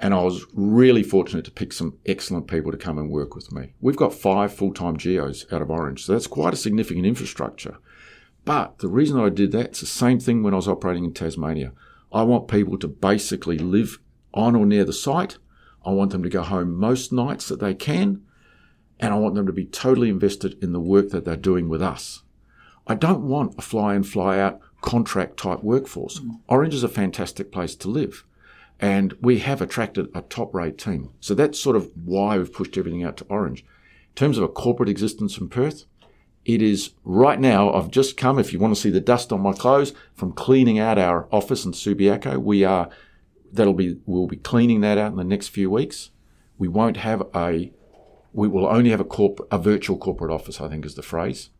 And 0.00 0.12
I 0.12 0.22
was 0.22 0.44
really 0.52 1.02
fortunate 1.02 1.44
to 1.46 1.50
pick 1.50 1.72
some 1.72 1.98
excellent 2.04 2.46
people 2.46 2.72
to 2.72 2.76
come 2.76 2.98
and 2.98 3.08
work 3.08 3.34
with 3.34 3.52
me. 3.52 3.72
We've 3.80 3.96
got 3.96 4.12
five 4.12 4.52
full-time 4.52 4.96
geos 4.96 5.46
out 5.52 5.62
of 5.62 5.70
Orange, 5.70 6.04
so 6.04 6.12
that's 6.12 6.26
quite 6.26 6.52
a 6.52 6.58
significant 6.58 7.06
infrastructure. 7.06 7.78
But 8.44 8.78
the 8.78 8.88
reason 8.88 9.18
I 9.18 9.30
did 9.30 9.52
that, 9.52 9.66
it's 9.66 9.80
the 9.80 9.86
same 9.86 10.20
thing 10.20 10.42
when 10.42 10.52
I 10.52 10.56
was 10.56 10.68
operating 10.68 11.04
in 11.04 11.14
Tasmania. 11.14 11.72
I 12.12 12.22
want 12.22 12.48
people 12.48 12.78
to 12.78 12.88
basically 12.88 13.58
live 13.58 13.98
on 14.32 14.54
or 14.54 14.66
near 14.66 14.84
the 14.84 14.92
site. 14.92 15.38
I 15.84 15.90
want 15.90 16.12
them 16.12 16.22
to 16.22 16.28
go 16.28 16.42
home 16.42 16.74
most 16.74 17.12
nights 17.12 17.48
that 17.48 17.60
they 17.60 17.74
can. 17.74 18.22
And 19.00 19.12
I 19.12 19.18
want 19.18 19.34
them 19.34 19.46
to 19.46 19.52
be 19.52 19.64
totally 19.64 20.08
invested 20.08 20.62
in 20.62 20.72
the 20.72 20.80
work 20.80 21.10
that 21.10 21.24
they're 21.24 21.36
doing 21.36 21.68
with 21.68 21.82
us. 21.82 22.22
I 22.86 22.94
don't 22.94 23.22
want 23.22 23.58
a 23.58 23.62
fly 23.62 23.94
in, 23.94 24.04
fly 24.04 24.38
out 24.38 24.60
contract 24.82 25.38
type 25.38 25.62
workforce. 25.62 26.20
Mm. 26.20 26.40
Orange 26.48 26.74
is 26.74 26.84
a 26.84 26.88
fantastic 26.88 27.50
place 27.50 27.74
to 27.76 27.88
live. 27.88 28.24
And 28.78 29.14
we 29.20 29.38
have 29.38 29.62
attracted 29.62 30.08
a 30.14 30.22
top 30.22 30.54
rate 30.54 30.76
team. 30.76 31.10
So 31.20 31.34
that's 31.34 31.58
sort 31.58 31.76
of 31.76 31.90
why 32.04 32.36
we've 32.36 32.52
pushed 32.52 32.76
everything 32.76 33.02
out 33.02 33.16
to 33.18 33.26
Orange. 33.28 33.60
In 33.60 34.14
terms 34.14 34.36
of 34.36 34.44
a 34.44 34.48
corporate 34.48 34.88
existence 34.88 35.38
in 35.38 35.48
Perth, 35.48 35.86
it 36.44 36.60
is 36.60 36.90
right 37.04 37.40
now, 37.40 37.72
I've 37.72 37.90
just 37.90 38.16
come, 38.16 38.38
if 38.38 38.52
you 38.52 38.58
want 38.58 38.74
to 38.74 38.80
see 38.80 38.90
the 38.90 39.00
dust 39.00 39.32
on 39.32 39.40
my 39.40 39.52
clothes, 39.52 39.92
from 40.14 40.32
cleaning 40.32 40.78
out 40.78 40.98
our 40.98 41.26
office 41.32 41.64
in 41.64 41.72
Subiaco. 41.72 42.36
We 42.36 42.64
are, 42.64 42.90
that'll 43.52 43.72
be, 43.72 43.98
we'll 44.04 44.26
be 44.26 44.36
cleaning 44.36 44.80
that 44.82 44.98
out 44.98 45.12
in 45.12 45.16
the 45.16 45.24
next 45.24 45.48
few 45.48 45.70
weeks. 45.70 46.10
We 46.58 46.68
won't 46.68 46.98
have 46.98 47.22
a, 47.34 47.72
we 48.32 48.48
will 48.48 48.66
only 48.66 48.90
have 48.90 49.00
a 49.00 49.04
corp, 49.04 49.46
a 49.50 49.58
virtual 49.58 49.96
corporate 49.96 50.32
office, 50.32 50.60
I 50.60 50.68
think 50.68 50.84
is 50.84 50.94
the 50.94 51.02
phrase. 51.02 51.50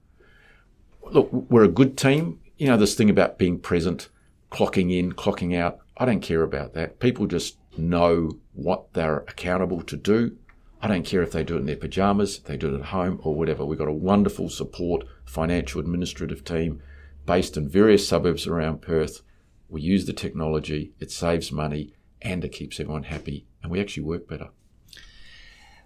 Look, 1.11 1.33
we're 1.33 1.65
a 1.65 1.69
good 1.69 1.97
team. 1.97 2.41
You 2.59 2.69
know, 2.69 2.77
this 2.77 2.95
thing 2.95 3.11
about 3.11 3.39
being 3.39 3.59
present, 3.59 4.09
clocking 4.51 4.97
in, 4.97 5.13
clocking 5.13 5.57
out. 5.57 5.79
I 5.97 6.05
don't 6.05 6.21
care 6.21 6.43
about 6.43 6.75
that. 6.75 6.99
People 6.99 7.27
just 7.27 7.57
know 7.77 8.39
what 8.53 8.93
they're 8.93 9.19
accountable 9.29 9.83
to 9.83 9.97
do. 9.97 10.37
I 10.85 10.87
don't 10.87 11.07
care 11.07 11.23
if 11.23 11.33
they 11.33 11.45
do 11.45 11.57
it 11.57 11.61
in 11.61 11.65
their 11.65 11.77
pajamas, 11.77 12.41
they 12.41 12.59
do 12.59 12.75
it 12.75 12.79
at 12.79 12.87
home, 12.89 13.19
or 13.23 13.35
whatever. 13.35 13.65
We've 13.65 13.79
got 13.79 13.89
a 13.89 13.93
wonderful 13.93 14.51
support 14.51 15.07
financial 15.25 15.81
administrative 15.81 16.45
team 16.45 16.83
based 17.25 17.57
in 17.57 17.71
various 17.71 18.07
suburbs 18.07 18.47
around 18.47 18.83
Perth. 18.83 19.23
We 19.71 19.81
use 19.81 20.05
the 20.05 20.13
technology, 20.13 20.93
it 21.01 21.11
saves 21.11 21.51
money, 21.51 21.95
and 22.21 22.45
it 22.45 22.51
keeps 22.51 22.79
everyone 22.79 23.05
happy, 23.05 23.47
and 23.63 23.73
we 23.73 23.81
actually 23.81 24.03
work 24.03 24.29
better. 24.29 24.51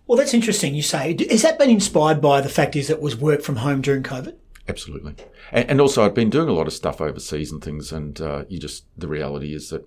Well, 0.09 0.19
that's 0.19 0.35
interesting. 0.35 0.75
You 0.75 0.83
say, 0.83 1.17
has 1.31 1.43
that 1.43 1.61
been 1.61 1.71
inspired 1.71 2.21
by 2.21 2.41
the 2.41 2.49
fact 2.49 2.75
is 2.75 2.91
it 2.91 3.01
was 3.01 3.15
work 3.15 3.43
from 3.43 3.57
home 3.57 3.81
during 3.81 4.03
COVID? 4.03 4.35
Absolutely, 4.67 5.15
and, 5.53 5.71
and 5.71 5.81
also 5.81 6.05
I've 6.05 6.15
been 6.15 6.29
doing 6.29 6.49
a 6.49 6.53
lot 6.53 6.67
of 6.67 6.73
stuff 6.73 7.01
overseas 7.01 7.53
and 7.53 7.63
things, 7.63 7.93
and 7.93 8.21
uh, 8.21 8.47
you 8.49 8.59
just 8.59 8.87
the 8.97 9.07
reality 9.07 9.55
is 9.55 9.71
that 9.71 9.87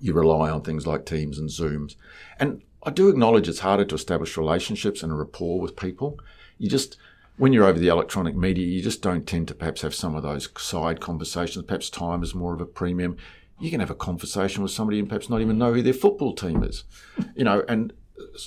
you 0.00 0.12
rely 0.12 0.50
on 0.50 0.60
things 0.60 0.86
like 0.86 1.06
Teams 1.06 1.38
and 1.38 1.48
Zooms, 1.48 1.96
and 2.38 2.60
I 2.82 2.90
do 2.90 3.08
acknowledge 3.08 3.48
it's 3.48 3.60
harder 3.60 3.84
to 3.84 3.94
establish 3.94 4.36
relationships 4.36 5.02
and 5.02 5.12
a 5.12 5.14
rapport 5.14 5.60
with 5.60 5.76
people. 5.76 6.18
You 6.58 6.68
just 6.68 6.96
when 7.38 7.52
you're 7.52 7.64
over 7.64 7.78
the 7.78 7.88
electronic 7.88 8.34
media, 8.34 8.66
you 8.66 8.82
just 8.82 9.00
don't 9.00 9.26
tend 9.26 9.46
to 9.48 9.54
perhaps 9.54 9.82
have 9.82 9.94
some 9.94 10.16
of 10.16 10.24
those 10.24 10.48
side 10.58 11.00
conversations. 11.00 11.64
Perhaps 11.64 11.88
time 11.88 12.22
is 12.22 12.34
more 12.34 12.52
of 12.52 12.60
a 12.60 12.66
premium. 12.66 13.16
You 13.60 13.70
can 13.70 13.80
have 13.80 13.90
a 13.90 13.94
conversation 13.94 14.62
with 14.62 14.72
somebody 14.72 14.98
and 14.98 15.08
perhaps 15.08 15.30
not 15.30 15.40
even 15.40 15.56
know 15.56 15.72
who 15.72 15.82
their 15.82 15.92
football 15.92 16.34
team 16.34 16.62
is, 16.64 16.84
you 17.36 17.44
know. 17.44 17.64
And 17.68 17.92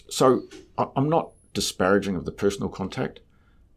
so 0.09 0.43
I'm 0.77 1.09
not 1.09 1.31
disparaging 1.53 2.15
of 2.15 2.25
the 2.25 2.31
personal 2.31 2.69
contact, 2.69 3.21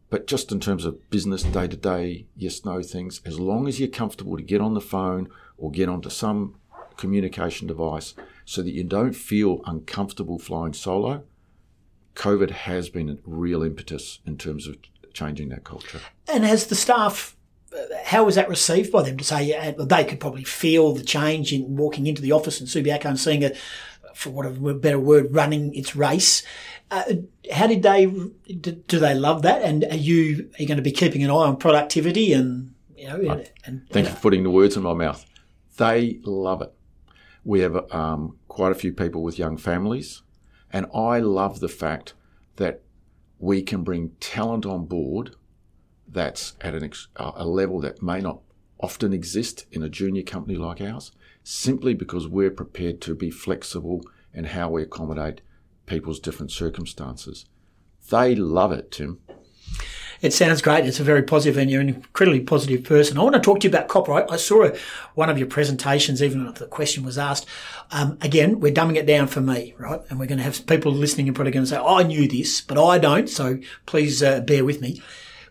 but 0.09 0.27
just 0.27 0.51
in 0.51 0.59
terms 0.59 0.85
of 0.85 1.09
business, 1.09 1.43
day 1.43 1.67
to 1.67 1.77
day, 1.77 2.25
yes, 2.35 2.65
no 2.65 2.81
things, 2.81 3.21
as 3.25 3.39
long 3.39 3.67
as 3.67 3.79
you're 3.79 3.89
comfortable 3.89 4.37
to 4.37 4.43
get 4.43 4.61
on 4.61 4.73
the 4.73 4.81
phone 4.81 5.29
or 5.57 5.71
get 5.71 5.89
onto 5.89 6.09
some 6.09 6.55
communication 6.97 7.67
device 7.67 8.13
so 8.45 8.61
that 8.61 8.71
you 8.71 8.83
don't 8.83 9.13
feel 9.13 9.61
uncomfortable 9.65 10.39
flying 10.39 10.73
solo, 10.73 11.23
COVID 12.15 12.51
has 12.51 12.89
been 12.89 13.09
a 13.09 13.17
real 13.25 13.63
impetus 13.63 14.19
in 14.25 14.37
terms 14.37 14.67
of 14.67 14.77
changing 15.13 15.49
that 15.49 15.63
culture. 15.63 15.99
And 16.31 16.45
has 16.45 16.67
the 16.67 16.75
staff, 16.75 17.35
how 18.03 18.23
was 18.23 18.35
that 18.35 18.47
received 18.47 18.91
by 18.91 19.01
them 19.01 19.17
to 19.17 19.23
say 19.23 19.53
uh, 19.53 19.83
they 19.83 20.05
could 20.05 20.19
probably 20.19 20.43
feel 20.43 20.93
the 20.93 21.03
change 21.03 21.51
in 21.51 21.75
walking 21.75 22.07
into 22.07 22.21
the 22.21 22.31
office 22.31 22.59
and 22.59 22.69
Subiaco 22.69 23.05
and 23.05 23.19
seeing 23.19 23.41
it, 23.41 23.57
for 24.13 24.29
what 24.29 24.45
a 24.45 24.73
better 24.75 24.99
word, 24.99 25.33
running 25.33 25.73
its 25.73 25.95
race? 25.95 26.43
Uh, 26.91 27.03
how 27.51 27.67
did 27.67 27.83
they, 27.83 28.05
do 28.05 28.99
they 28.99 29.13
love 29.13 29.41
that? 29.41 29.61
And 29.63 29.83
are 29.85 29.95
you, 29.95 30.49
are 30.53 30.61
you 30.61 30.67
going 30.67 30.77
to 30.77 30.83
be 30.83 30.91
keeping 30.91 31.23
an 31.23 31.31
eye 31.31 31.33
on 31.33 31.57
productivity 31.57 32.31
and, 32.31 32.73
you 32.95 33.07
know, 33.07 33.15
and, 33.15 33.51
and 33.65 33.89
thank 33.89 34.07
you 34.07 34.13
for 34.13 34.21
putting 34.21 34.43
the 34.43 34.51
words 34.51 34.77
in 34.77 34.83
my 34.83 34.93
mouth. 34.93 35.25
They 35.77 36.19
love 36.23 36.61
it. 36.61 36.73
We 37.45 37.61
have 37.61 37.89
um, 37.93 38.37
quite 38.49 38.73
a 38.73 38.75
few 38.75 38.91
people 38.91 39.23
with 39.23 39.39
young 39.39 39.55
families, 39.55 40.23
and 40.73 40.87
I 40.93 41.19
love 41.19 41.61
the 41.61 41.69
fact 41.69 42.15
that 42.57 42.81
we 43.39 43.61
can 43.61 43.83
bring 43.83 44.09
talent 44.19 44.65
on 44.65 44.85
board 44.85 45.35
that's 46.07 46.55
at 46.61 46.73
an 46.73 46.83
ex- 46.83 47.07
a 47.15 47.45
level 47.45 47.79
that 47.81 48.01
may 48.01 48.19
not 48.19 48.39
often 48.79 49.13
exist 49.13 49.65
in 49.71 49.83
a 49.83 49.89
junior 49.89 50.23
company 50.23 50.57
like 50.57 50.81
ours, 50.81 51.11
simply 51.43 51.93
because 51.93 52.27
we're 52.27 52.51
prepared 52.51 52.99
to 53.01 53.15
be 53.15 53.29
flexible 53.29 54.01
in 54.33 54.45
how 54.45 54.69
we 54.69 54.81
accommodate 54.81 55.41
people's 55.85 56.19
different 56.19 56.51
circumstances. 56.51 57.45
They 58.09 58.35
love 58.35 58.71
it, 58.71 58.91
Tim. 58.91 59.19
It 60.21 60.33
sounds 60.33 60.61
great. 60.61 60.85
It's 60.85 60.99
a 60.99 61.03
very 61.03 61.23
positive, 61.23 61.57
and 61.57 61.69
you're 61.69 61.81
an 61.81 61.89
incredibly 61.89 62.39
positive 62.39 62.83
person. 62.83 63.17
I 63.17 63.23
want 63.23 63.35
to 63.35 63.41
talk 63.41 63.59
to 63.59 63.67
you 63.67 63.69
about 63.69 63.87
copper. 63.87 64.13
I, 64.13 64.25
I 64.33 64.37
saw 64.37 64.65
a, 64.65 64.77
one 65.13 65.29
of 65.29 65.37
your 65.37 65.47
presentations, 65.47 66.23
even 66.23 66.45
if 66.47 66.55
the 66.55 66.67
question 66.67 67.03
was 67.03 67.17
asked. 67.17 67.45
Um, 67.91 68.17
again, 68.21 68.59
we're 68.59 68.73
dumbing 68.73 68.95
it 68.95 69.05
down 69.05 69.27
for 69.27 69.41
me, 69.41 69.75
right? 69.77 70.01
And 70.09 70.19
we're 70.19 70.25
going 70.27 70.37
to 70.39 70.43
have 70.43 70.65
people 70.67 70.91
listening 70.91 71.27
and 71.27 71.35
probably 71.35 71.51
going 71.51 71.65
to 71.65 71.69
say, 71.69 71.77
oh, 71.77 71.97
I 71.97 72.03
knew 72.03 72.27
this, 72.27 72.61
but 72.61 72.83
I 72.83 72.97
don't. 72.97 73.29
So 73.29 73.59
please 73.85 74.23
uh, 74.23 74.41
bear 74.41 74.65
with 74.65 74.81
me. 74.81 75.01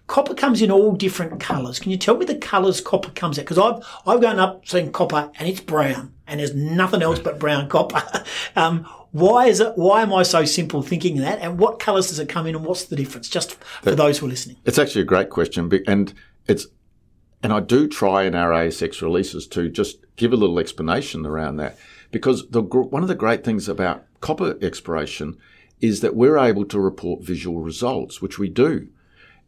Copper 0.07 0.35
comes 0.35 0.61
in 0.61 0.71
all 0.71 0.93
different 0.93 1.41
colours. 1.41 1.79
Can 1.79 1.91
you 1.91 1.97
tell 1.97 2.17
me 2.17 2.27
the 2.27 2.35
colours 2.35 2.81
copper 2.81 3.11
comes 3.11 3.39
in? 3.39 3.45
Because 3.45 3.59
I've 3.59 3.83
I've 4.07 4.21
gone 4.21 4.39
up 4.39 4.67
seeing 4.69 4.93
copper 4.93 5.31
and 5.39 5.49
it's 5.49 5.61
brown, 5.61 6.13
and 6.27 6.41
there's 6.41 6.55
nothing 6.55 7.03
else 7.03 7.19
but 7.19 7.39
brown 7.39 7.69
copper. 7.69 8.03
um, 8.57 8.85
why 9.13 9.47
is 9.47 9.61
it? 9.61 9.73
Why 9.77 10.03
am 10.03 10.13
I 10.13 10.23
so 10.23 10.45
simple 10.45 10.83
thinking 10.83 11.19
that? 11.19 11.39
And 11.39 11.59
what 11.59 11.79
colours 11.79 12.09
does 12.09 12.19
it 12.19 12.29
come 12.29 12.47
in? 12.47 12.55
And 12.55 12.65
what's 12.65 12.85
the 12.85 12.97
difference? 12.97 13.29
Just 13.29 13.55
for 13.55 13.91
that, 13.91 13.97
those 13.97 14.19
who 14.19 14.27
are 14.27 14.29
listening. 14.29 14.57
It's 14.65 14.79
actually 14.79 15.03
a 15.03 15.07
great 15.07 15.31
question, 15.31 15.71
and 15.87 16.13
it's 16.47 16.67
and 17.43 17.53
I 17.53 17.61
do 17.61 17.87
try 17.87 18.25
in 18.25 18.35
our 18.35 18.51
ASX 18.51 19.01
releases 19.03 19.47
to 19.49 19.69
just 19.69 19.99
give 20.17 20.33
a 20.33 20.37
little 20.37 20.59
explanation 20.59 21.27
around 21.27 21.57
that 21.57 21.79
because 22.11 22.49
the 22.49 22.63
one 22.63 23.03
of 23.03 23.09
the 23.09 23.15
great 23.15 23.45
things 23.45 23.69
about 23.69 24.05
copper 24.21 24.57
exploration 24.63 25.37
is 25.81 26.01
that 26.01 26.17
we're 26.17 26.39
able 26.39 26.65
to 26.65 26.81
report 26.81 27.23
visual 27.23 27.61
results, 27.61 28.23
which 28.23 28.39
we 28.39 28.49
do. 28.49 28.89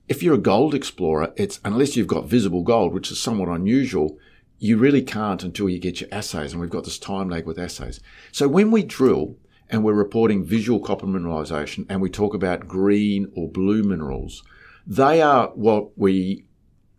If 0.08 0.22
you're 0.22 0.34
a 0.34 0.38
gold 0.38 0.74
explorer, 0.74 1.32
it's 1.36 1.60
unless 1.64 1.96
you've 1.96 2.06
got 2.06 2.26
visible 2.26 2.62
gold, 2.62 2.94
which 2.94 3.10
is 3.10 3.20
somewhat 3.20 3.48
unusual, 3.48 4.18
you 4.58 4.78
really 4.78 5.02
can't 5.02 5.42
until 5.42 5.68
you 5.68 5.78
get 5.78 6.00
your 6.00 6.08
assays, 6.12 6.52
and 6.52 6.60
we've 6.60 6.70
got 6.70 6.84
this 6.84 6.98
time 6.98 7.28
lag 7.28 7.44
with 7.44 7.58
assays. 7.58 8.00
So 8.32 8.48
when 8.48 8.70
we 8.70 8.82
drill, 8.82 9.36
and 9.68 9.82
we're 9.82 9.94
reporting 9.94 10.44
visual 10.44 10.80
copper 10.80 11.06
mineralization 11.06 11.86
and 11.88 12.00
we 12.00 12.10
talk 12.10 12.34
about 12.34 12.68
green 12.68 13.30
or 13.34 13.48
blue 13.48 13.82
minerals, 13.82 14.42
they 14.86 15.20
are 15.20 15.48
what 15.54 15.96
we 15.98 16.44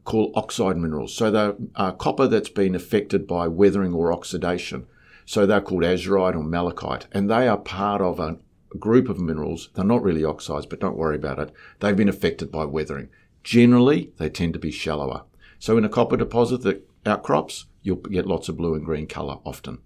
call 0.04 0.32
oxide 0.36 0.78
minerals. 0.78 1.14
So 1.16 1.32
they're 1.32 1.56
uh, 1.76 1.92
copper 1.94 2.28
that's 2.28 2.50
been 2.50 2.76
affected 2.76 3.28
by 3.28 3.48
weathering 3.48 3.94
or 3.94 4.12
oxidation. 4.12 4.88
So 5.26 5.46
they're 5.46 5.62
called 5.62 5.84
azurite 5.84 6.36
or 6.36 6.44
malachite, 6.44 7.08
and 7.12 7.30
they 7.30 7.48
are 7.48 7.58
part 7.58 8.02
of 8.02 8.20
a 8.20 8.38
group 8.76 9.10
of 9.10 9.20
minerals. 9.20 9.70
They're 9.74 9.86
not 9.86 10.04
really 10.04 10.24
oxides, 10.24 10.66
but 10.66 10.80
don't 10.80 10.98
worry 10.98 11.16
about 11.16 11.40
it. 11.40 11.52
They've 11.80 11.96
been 11.96 12.10
affected 12.10 12.52
by 12.52 12.66
weathering. 12.66 13.10
Generally, 13.44 14.12
they 14.18 14.30
tend 14.30 14.54
to 14.54 14.60
be 14.60 14.72
shallower. 14.72 15.24
So 15.60 15.78
in 15.78 15.86
a 15.86 15.90
copper 15.90 16.18
deposit 16.18 16.62
that 16.64 16.88
outcrops, 17.06 17.66
you'll 17.82 17.98
get 17.98 18.26
lots 18.26 18.50
of 18.50 18.58
blue 18.58 18.76
and 18.76 18.86
green 18.86 19.08
color 19.08 19.38
often. 19.46 19.80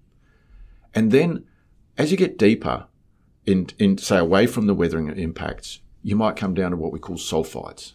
And 0.94 1.12
then 1.12 1.46
as 1.98 2.12
you 2.12 2.18
get 2.18 2.38
deeper 2.38 2.88
in, 3.46 3.68
in 3.78 3.98
say 3.98 4.18
away 4.18 4.48
from 4.48 4.68
the 4.68 4.74
weathering 4.74 5.10
impacts, 5.10 5.80
you 6.02 6.16
might 6.16 6.36
come 6.36 6.54
down 6.54 6.72
to 6.72 6.78
what 6.78 6.92
we 6.92 7.00
call 7.00 7.18
sulfides. 7.18 7.94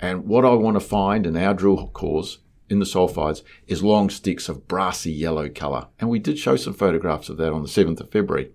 And 0.00 0.26
what 0.26 0.44
I 0.44 0.50
want 0.54 0.74
to 0.74 0.80
find 0.80 1.26
in 1.26 1.36
our 1.36 1.54
drill 1.54 1.88
cores 1.88 2.38
in 2.68 2.78
the 2.78 2.84
sulfides 2.84 3.42
is 3.66 3.82
long 3.82 4.10
sticks 4.10 4.48
of 4.48 4.66
brassy 4.66 5.12
yellow 5.12 5.48
colour. 5.48 5.86
And 6.00 6.10
we 6.10 6.18
did 6.18 6.38
show 6.38 6.56
some 6.56 6.74
photographs 6.74 7.28
of 7.28 7.36
that 7.36 7.52
on 7.52 7.62
the 7.62 7.68
7th 7.68 8.00
of 8.00 8.10
February. 8.10 8.50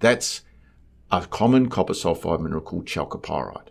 That's 0.00 0.42
a 1.10 1.26
common 1.26 1.68
copper 1.68 1.92
sulfide 1.92 2.40
mineral 2.40 2.62
called 2.62 2.86
chalcopyrite. 2.86 3.68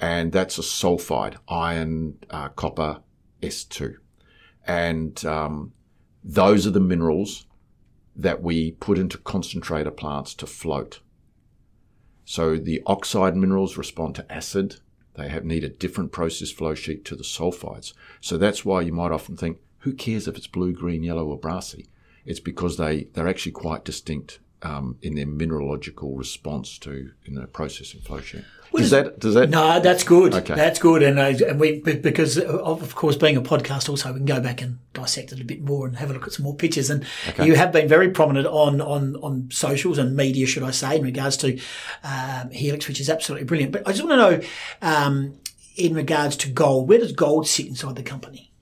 And 0.00 0.32
that's 0.32 0.58
a 0.58 0.62
sulfide, 0.62 1.36
iron, 1.48 2.18
uh, 2.30 2.48
copper, 2.50 3.02
S2. 3.42 3.96
And 4.66 5.22
um, 5.24 5.72
those 6.24 6.66
are 6.66 6.70
the 6.70 6.80
minerals 6.80 7.46
that 8.16 8.42
we 8.42 8.72
put 8.72 8.98
into 8.98 9.18
concentrator 9.18 9.90
plants 9.90 10.34
to 10.34 10.46
float. 10.46 11.00
So 12.24 12.56
the 12.56 12.82
oxide 12.86 13.36
minerals 13.36 13.76
respond 13.76 14.14
to 14.16 14.32
acid. 14.32 14.76
They 15.14 15.28
have, 15.28 15.44
need 15.44 15.64
a 15.64 15.68
different 15.68 16.12
process 16.12 16.50
flow 16.50 16.74
sheet 16.74 17.04
to 17.06 17.16
the 17.16 17.24
sulfides. 17.24 17.92
So 18.20 18.36
that's 18.36 18.64
why 18.64 18.82
you 18.82 18.92
might 18.92 19.12
often 19.12 19.36
think, 19.36 19.58
who 19.78 19.92
cares 19.92 20.28
if 20.28 20.36
it's 20.36 20.46
blue, 20.46 20.72
green, 20.72 21.02
yellow, 21.02 21.26
or 21.26 21.38
brassy? 21.38 21.88
It's 22.24 22.40
because 22.40 22.76
they, 22.76 23.04
they're 23.12 23.28
actually 23.28 23.52
quite 23.52 23.84
distinct 23.84 24.40
um, 24.62 24.98
in 25.02 25.14
their 25.14 25.26
mineralogical 25.26 26.16
response 26.16 26.78
to 26.78 27.10
in 27.24 27.34
the 27.34 27.46
processing 27.46 28.00
flow 28.00 28.20
sheet. 28.20 28.44
Does 28.72 28.90
that 28.90 29.18
does 29.18 29.34
that? 29.34 29.50
No, 29.50 29.80
that's 29.80 30.04
good. 30.04 30.32
Okay. 30.32 30.54
That's 30.54 30.78
good, 30.78 31.02
and 31.02 31.18
uh, 31.18 31.46
and 31.46 31.58
we 31.58 31.80
because 31.80 32.38
of 32.38 32.94
course 32.94 33.16
being 33.16 33.36
a 33.36 33.42
podcast, 33.42 33.88
also 33.88 34.12
we 34.12 34.20
can 34.20 34.26
go 34.26 34.40
back 34.40 34.62
and 34.62 34.78
dissect 34.92 35.32
it 35.32 35.40
a 35.40 35.44
bit 35.44 35.62
more 35.62 35.88
and 35.88 35.96
have 35.96 36.08
a 36.08 36.12
look 36.12 36.26
at 36.26 36.32
some 36.32 36.44
more 36.44 36.54
pictures. 36.54 36.88
And 36.88 37.04
okay. 37.28 37.46
you 37.46 37.56
have 37.56 37.72
been 37.72 37.88
very 37.88 38.10
prominent 38.10 38.46
on 38.46 38.80
on 38.80 39.16
on 39.16 39.48
socials 39.50 39.98
and 39.98 40.14
media, 40.14 40.46
should 40.46 40.62
I 40.62 40.70
say, 40.70 40.98
in 40.98 41.02
regards 41.02 41.36
to 41.38 41.58
um, 42.04 42.50
Helix, 42.52 42.86
which 42.86 43.00
is 43.00 43.10
absolutely 43.10 43.46
brilliant. 43.46 43.72
But 43.72 43.88
I 43.88 43.92
just 43.92 44.04
want 44.04 44.12
to 44.12 44.38
know, 44.38 44.48
um, 44.82 45.40
in 45.76 45.94
regards 45.94 46.36
to 46.36 46.50
gold, 46.50 46.88
where 46.88 46.98
does 46.98 47.12
gold 47.12 47.48
sit 47.48 47.66
inside 47.66 47.96
the 47.96 48.04
company? 48.04 48.52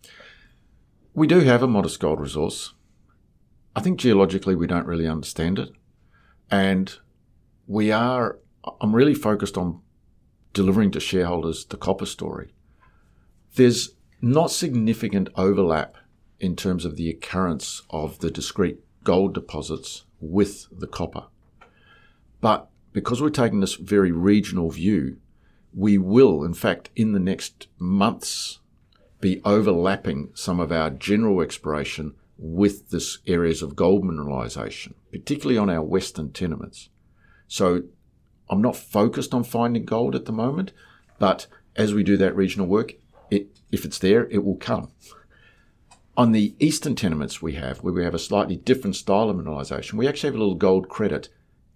We 1.12 1.26
do 1.26 1.40
have 1.40 1.62
a 1.62 1.68
modest 1.68 2.00
gold 2.00 2.20
resource. 2.20 2.72
I 3.76 3.80
think 3.80 4.00
geologically 4.00 4.54
we 4.54 4.66
don't 4.66 4.86
really 4.86 5.06
understand 5.06 5.58
it, 5.58 5.70
and 6.50 6.94
we 7.66 7.90
are. 7.90 8.38
I'm 8.80 8.94
really 8.94 9.14
focused 9.14 9.56
on 9.56 9.80
delivering 10.52 10.90
to 10.92 11.00
shareholders 11.00 11.64
the 11.64 11.76
copper 11.76 12.06
story. 12.06 12.52
There's 13.54 13.90
not 14.20 14.50
significant 14.50 15.28
overlap 15.36 15.96
in 16.40 16.56
terms 16.56 16.84
of 16.84 16.96
the 16.96 17.08
occurrence 17.08 17.82
of 17.90 18.18
the 18.18 18.30
discrete 18.30 18.80
gold 19.04 19.34
deposits 19.34 20.04
with 20.20 20.66
the 20.76 20.86
copper. 20.86 21.26
But 22.40 22.68
because 22.92 23.22
we're 23.22 23.30
taking 23.30 23.60
this 23.60 23.74
very 23.74 24.12
regional 24.12 24.70
view, 24.70 25.18
we 25.74 25.98
will, 25.98 26.44
in 26.44 26.54
fact, 26.54 26.90
in 26.96 27.12
the 27.12 27.20
next 27.20 27.68
months, 27.78 28.60
be 29.20 29.40
overlapping 29.44 30.30
some 30.34 30.60
of 30.60 30.72
our 30.72 30.90
general 30.90 31.40
exploration 31.40 32.14
with 32.36 32.90
this 32.90 33.18
areas 33.26 33.62
of 33.62 33.76
gold 33.76 34.04
mineralisation, 34.04 34.94
particularly 35.12 35.58
on 35.58 35.70
our 35.70 35.82
western 35.82 36.32
tenements. 36.32 36.88
So 37.46 37.84
I'm 38.50 38.62
not 38.62 38.76
focused 38.76 39.34
on 39.34 39.44
finding 39.44 39.84
gold 39.84 40.14
at 40.14 40.24
the 40.24 40.32
moment, 40.32 40.72
but 41.18 41.46
as 41.76 41.94
we 41.94 42.02
do 42.02 42.16
that 42.16 42.36
regional 42.36 42.66
work, 42.66 42.94
it, 43.30 43.58
if 43.70 43.84
it's 43.84 43.98
there, 43.98 44.26
it 44.30 44.44
will 44.44 44.56
come. 44.56 44.90
On 46.16 46.32
the 46.32 46.54
eastern 46.58 46.96
tenements 46.96 47.40
we 47.40 47.52
have, 47.54 47.78
where 47.78 47.92
we 47.92 48.02
have 48.02 48.14
a 48.14 48.18
slightly 48.18 48.56
different 48.56 48.96
style 48.96 49.30
of 49.30 49.36
mineralisation, 49.36 49.94
we 49.94 50.08
actually 50.08 50.28
have 50.28 50.34
a 50.34 50.38
little 50.38 50.54
gold 50.54 50.88
credit 50.88 51.28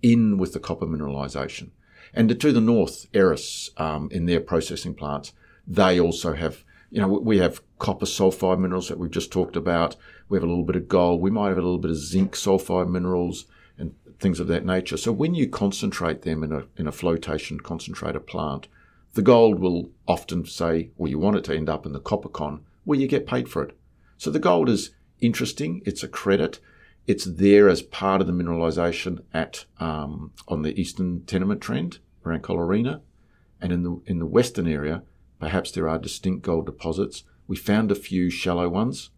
in 0.03 0.37
with 0.37 0.53
the 0.53 0.61
copper 0.61 0.87
mineralisation. 0.87 1.71
And 2.13 2.41
to 2.41 2.53
the 2.53 2.61
north, 2.61 3.07
Aeris, 3.15 3.71
um, 3.77 4.09
in 4.11 4.27
their 4.27 4.41
processing 4.41 4.95
plants, 4.95 5.33
they 5.67 6.01
also 6.01 6.35
have, 6.35 6.65
you 6.93 7.01
know, 7.01 7.09
we 7.09 7.39
have 7.39 7.63
copper 7.79 8.05
sulfide 8.05 8.59
minerals 8.59 8.89
that 8.89 8.99
we've 8.99 9.11
just 9.11 9.33
talked 9.33 9.57
about. 9.57 9.97
We 10.29 10.37
have 10.37 10.45
a 10.45 10.47
little 10.47 10.63
bit 10.63 10.77
of 10.77 10.89
gold. 10.89 11.23
We 11.23 11.31
might 11.31 11.49
have 11.49 11.57
a 11.57 11.63
little 11.63 11.79
bit 11.79 11.91
of 11.91 11.97
zinc 11.97 12.35
sulfide 12.35 12.91
minerals 12.91 13.47
and 13.79 13.95
things 14.21 14.39
of 14.39 14.47
that 14.49 14.67
nature. 14.67 14.99
So 14.99 15.11
when 15.11 15.35
you 15.35 15.49
concentrate 15.49 16.21
them 16.21 16.45
in 16.45 16.53
a, 16.53 16.65
in 16.77 16.87
a 16.87 16.93
flotation 16.93 17.61
concentrator 17.61 18.21
plant, 18.21 18.69
the 19.15 19.23
gold 19.23 19.59
will 19.59 19.91
often 20.07 20.45
say, 20.45 20.91
well, 20.99 21.11
you 21.11 21.19
want 21.19 21.37
it 21.37 21.45
to 21.45 21.57
end 21.57 21.71
up 21.71 21.87
in 21.87 21.95
the 21.95 22.01
copper 22.01 22.29
con 22.29 22.63
where 22.85 22.99
you 22.99 23.09
get 23.09 23.27
paid 23.27 23.49
for 23.49 23.63
it. 23.63 23.75
So 24.19 24.31
the 24.31 24.39
gold 24.39 24.69
is 24.69 24.91
interesting. 25.19 25.81
It's 25.87 26.03
a 26.03 26.09
credit. 26.09 26.61
It's 27.07 27.25
there 27.25 27.71
as 27.71 27.81
part 27.81 28.21
of 28.21 28.27
the 28.27 28.35
mineralisation 28.35 29.25
at 29.33 29.65
um, 29.81 30.33
on 30.47 30.61
the 30.61 30.79
eastern 30.79 31.25
tenement 31.25 31.63
trend 31.63 32.01
around 32.27 32.43
Collerina, 32.43 33.01
and 33.63 33.73
in 33.73 33.83
the 33.83 34.01
in 34.07 34.19
the 34.19 34.27
western 34.27 34.69
area, 34.69 35.03
perhaps 35.43 35.73
there 35.73 35.89
are 35.89 35.99
distinct 35.99 36.43
gold 36.43 36.67
deposits. 36.67 37.25
We 37.49 37.57
found 37.57 37.91
a 37.91 37.97
few 37.97 38.31
shallow 38.31 38.69
ones. 38.69 39.11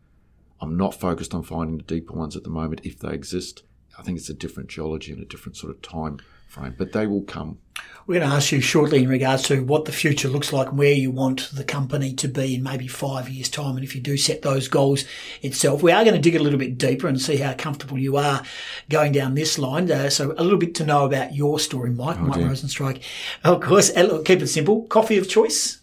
I'm 0.59 0.75
not 0.75 0.99
focused 0.99 1.35
on 1.35 1.43
finding 1.43 1.77
the 1.77 1.83
deeper 1.83 2.15
ones 2.15 2.35
at 2.35 2.45
the 2.45 2.49
moment 2.49 2.81
if 2.83 2.99
they 2.99 3.13
exist. 3.13 3.63
I 3.99 4.03
think 4.03 4.17
it's 4.17 4.31
a 4.31 4.35
different 4.35 4.71
geology 4.71 5.13
and 5.13 5.21
a 5.21 5.27
different 5.27 5.59
sort 5.59 5.75
of 5.75 5.83
time 5.83 6.21
frame, 6.49 6.77
but 6.79 6.93
they 6.93 7.07
will 7.07 7.25
come. 7.25 7.59
We're 8.07 8.21
going 8.21 8.31
to 8.31 8.37
ask 8.37 8.53
you 8.53 8.63
shortly 8.63 9.03
in 9.03 9.09
regards 9.11 9.43
to 9.45 9.63
what 9.65 9.85
the 9.85 9.93
future 9.93 10.29
looks 10.29 10.51
like 10.51 10.69
and 10.69 10.79
where 10.79 10.95
you 10.95 11.11
want 11.11 11.51
the 11.53 11.63
company 11.63 12.15
to 12.15 12.29
be 12.29 12.55
in 12.55 12.63
maybe 12.63 12.89
five 12.89 13.29
years' 13.29 13.51
time. 13.51 13.77
And 13.77 13.85
if 13.85 13.95
you 13.95 14.01
do 14.01 14.17
set 14.17 14.41
those 14.41 14.67
goals 14.67 15.05
itself, 15.43 15.83
we 15.83 15.93
are 15.93 16.05
going 16.05 16.15
to 16.15 16.21
dig 16.21 16.37
a 16.37 16.43
little 16.43 16.59
bit 16.59 16.79
deeper 16.79 17.07
and 17.07 17.21
see 17.21 17.37
how 17.37 17.53
comfortable 17.53 17.99
you 17.99 18.17
are 18.17 18.43
going 18.89 19.13
down 19.13 19.35
this 19.35 19.59
line. 19.59 19.91
Uh, 19.91 20.09
so 20.09 20.33
a 20.39 20.43
little 20.43 20.59
bit 20.59 20.75
to 20.77 20.87
know 20.87 21.05
about 21.05 21.35
your 21.35 21.59
story, 21.59 21.91
Mike, 21.91 22.17
oh, 22.19 22.25
Mike 22.25 22.39
dear. 22.39 22.49
Rosenstreich. 22.49 23.03
Of 23.43 23.61
course, 23.61 23.91
keep 23.91 24.41
it 24.41 24.49
simple. 24.49 24.85
Coffee 24.85 25.19
of 25.19 25.29
choice? 25.29 25.83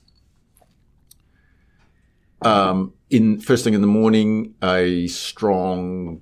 Um, 2.42 2.94
in 3.10 3.40
first 3.40 3.64
thing 3.64 3.74
in 3.74 3.82
the 3.82 3.88
morning, 3.88 4.56
a 4.64 5.08
strong 5.08 6.22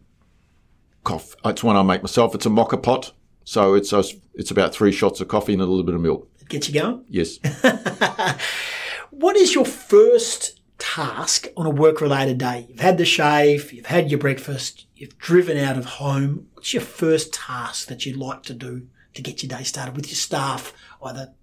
coffee. 1.03 1.35
It's 1.45 1.63
one 1.63 1.75
I 1.75 1.83
make 1.83 2.01
myself. 2.01 2.35
It's 2.35 2.45
a 2.45 2.49
mocha 2.49 2.77
pot. 2.77 3.13
So 3.43 3.73
it's 3.73 3.93
a, 3.93 4.03
it's 4.35 4.51
about 4.51 4.73
three 4.73 4.91
shots 4.91 5.21
of 5.21 5.27
coffee 5.27 5.53
and 5.53 5.61
a 5.61 5.65
little 5.65 5.83
bit 5.83 5.95
of 5.95 6.01
milk. 6.01 6.29
Get 6.49 6.67
you 6.67 6.73
going? 6.73 7.05
Yes. 7.07 7.39
what 9.11 9.35
is 9.35 9.53
your 9.53 9.65
first 9.65 10.59
task 10.79 11.47
on 11.55 11.65
a 11.65 11.69
work 11.69 12.01
related 12.01 12.39
day? 12.39 12.65
You've 12.69 12.79
had 12.79 12.97
the 12.97 13.05
shave, 13.05 13.71
you've 13.71 13.85
had 13.85 14.09
your 14.09 14.19
breakfast, 14.19 14.87
you've 14.95 15.17
driven 15.17 15.57
out 15.57 15.77
of 15.77 15.85
home. 15.85 16.47
What's 16.53 16.73
your 16.73 16.81
first 16.81 17.33
task 17.33 17.87
that 17.87 18.05
you'd 18.05 18.17
like 18.17 18.43
to 18.43 18.53
do 18.53 18.87
to 19.13 19.21
get 19.21 19.43
your 19.43 19.55
day 19.55 19.63
started 19.63 19.95
with 19.95 20.07
your 20.07 20.15
staff, 20.15 20.73
either 21.03 21.33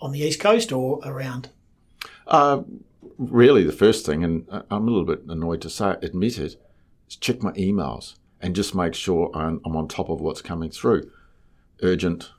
on 0.00 0.12
the 0.12 0.20
East 0.20 0.40
Coast 0.40 0.72
or 0.72 1.00
around? 1.04 1.50
Uh, 2.26 2.62
really, 3.18 3.64
the 3.64 3.72
first 3.72 4.06
thing, 4.06 4.24
and 4.24 4.46
I'm 4.70 4.88
a 4.88 4.90
little 4.90 5.04
bit 5.04 5.24
annoyed 5.28 5.60
to 5.62 5.70
say, 5.70 5.96
admit 6.02 6.38
it, 6.38 6.56
is 7.08 7.16
check 7.16 7.42
my 7.42 7.52
emails 7.52 8.14
and 8.40 8.54
just 8.54 8.74
make 8.74 8.94
sure 8.94 9.30
I'm, 9.34 9.60
I'm 9.64 9.76
on 9.76 9.88
top 9.88 10.08
of 10.08 10.20
what's 10.20 10.42
coming 10.42 10.70
through 10.70 11.10
urgent, 11.82 12.30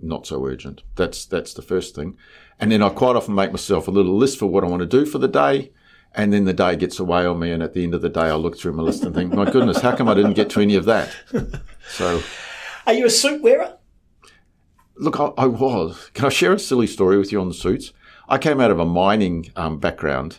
not 0.00 0.26
so 0.26 0.44
urgent. 0.46 0.82
That's 0.96 1.26
that's 1.26 1.54
the 1.54 1.62
first 1.62 1.94
thing. 1.94 2.16
And 2.58 2.72
then 2.72 2.82
I 2.82 2.90
quite 2.90 3.16
often 3.16 3.34
make 3.34 3.50
myself 3.50 3.88
a 3.88 3.90
little 3.90 4.16
list 4.16 4.38
for 4.38 4.46
what 4.46 4.64
I 4.64 4.66
want 4.66 4.80
to 4.80 4.86
do 4.86 5.06
for 5.06 5.18
the 5.18 5.28
day. 5.28 5.72
And 6.12 6.32
then 6.32 6.44
the 6.44 6.52
day 6.52 6.74
gets 6.74 6.98
away 6.98 7.24
on 7.24 7.38
me, 7.38 7.52
and 7.52 7.62
at 7.62 7.72
the 7.72 7.84
end 7.84 7.94
of 7.94 8.02
the 8.02 8.08
day, 8.08 8.22
I 8.22 8.34
look 8.34 8.58
through 8.58 8.72
my 8.72 8.82
list 8.82 9.04
and 9.04 9.14
think, 9.14 9.32
"My 9.32 9.48
goodness, 9.48 9.80
how 9.80 9.94
come 9.94 10.08
I 10.08 10.14
didn't 10.14 10.32
get 10.32 10.50
to 10.50 10.60
any 10.60 10.74
of 10.74 10.84
that?" 10.86 11.14
So, 11.88 12.22
are 12.86 12.92
you 12.92 13.06
a 13.06 13.10
suit 13.10 13.42
wearer? 13.42 13.76
Look, 14.96 15.18
I, 15.18 15.26
I 15.38 15.46
was. 15.46 16.10
Can 16.14 16.26
I 16.26 16.28
share 16.28 16.52
a 16.52 16.58
silly 16.58 16.86
story 16.86 17.16
with 17.16 17.32
you 17.32 17.40
on 17.40 17.48
the 17.48 17.54
suits? 17.54 17.92
I 18.30 18.38
came 18.38 18.60
out 18.60 18.70
of 18.70 18.78
a 18.78 18.84
mining 18.84 19.50
um, 19.56 19.78
background, 19.78 20.38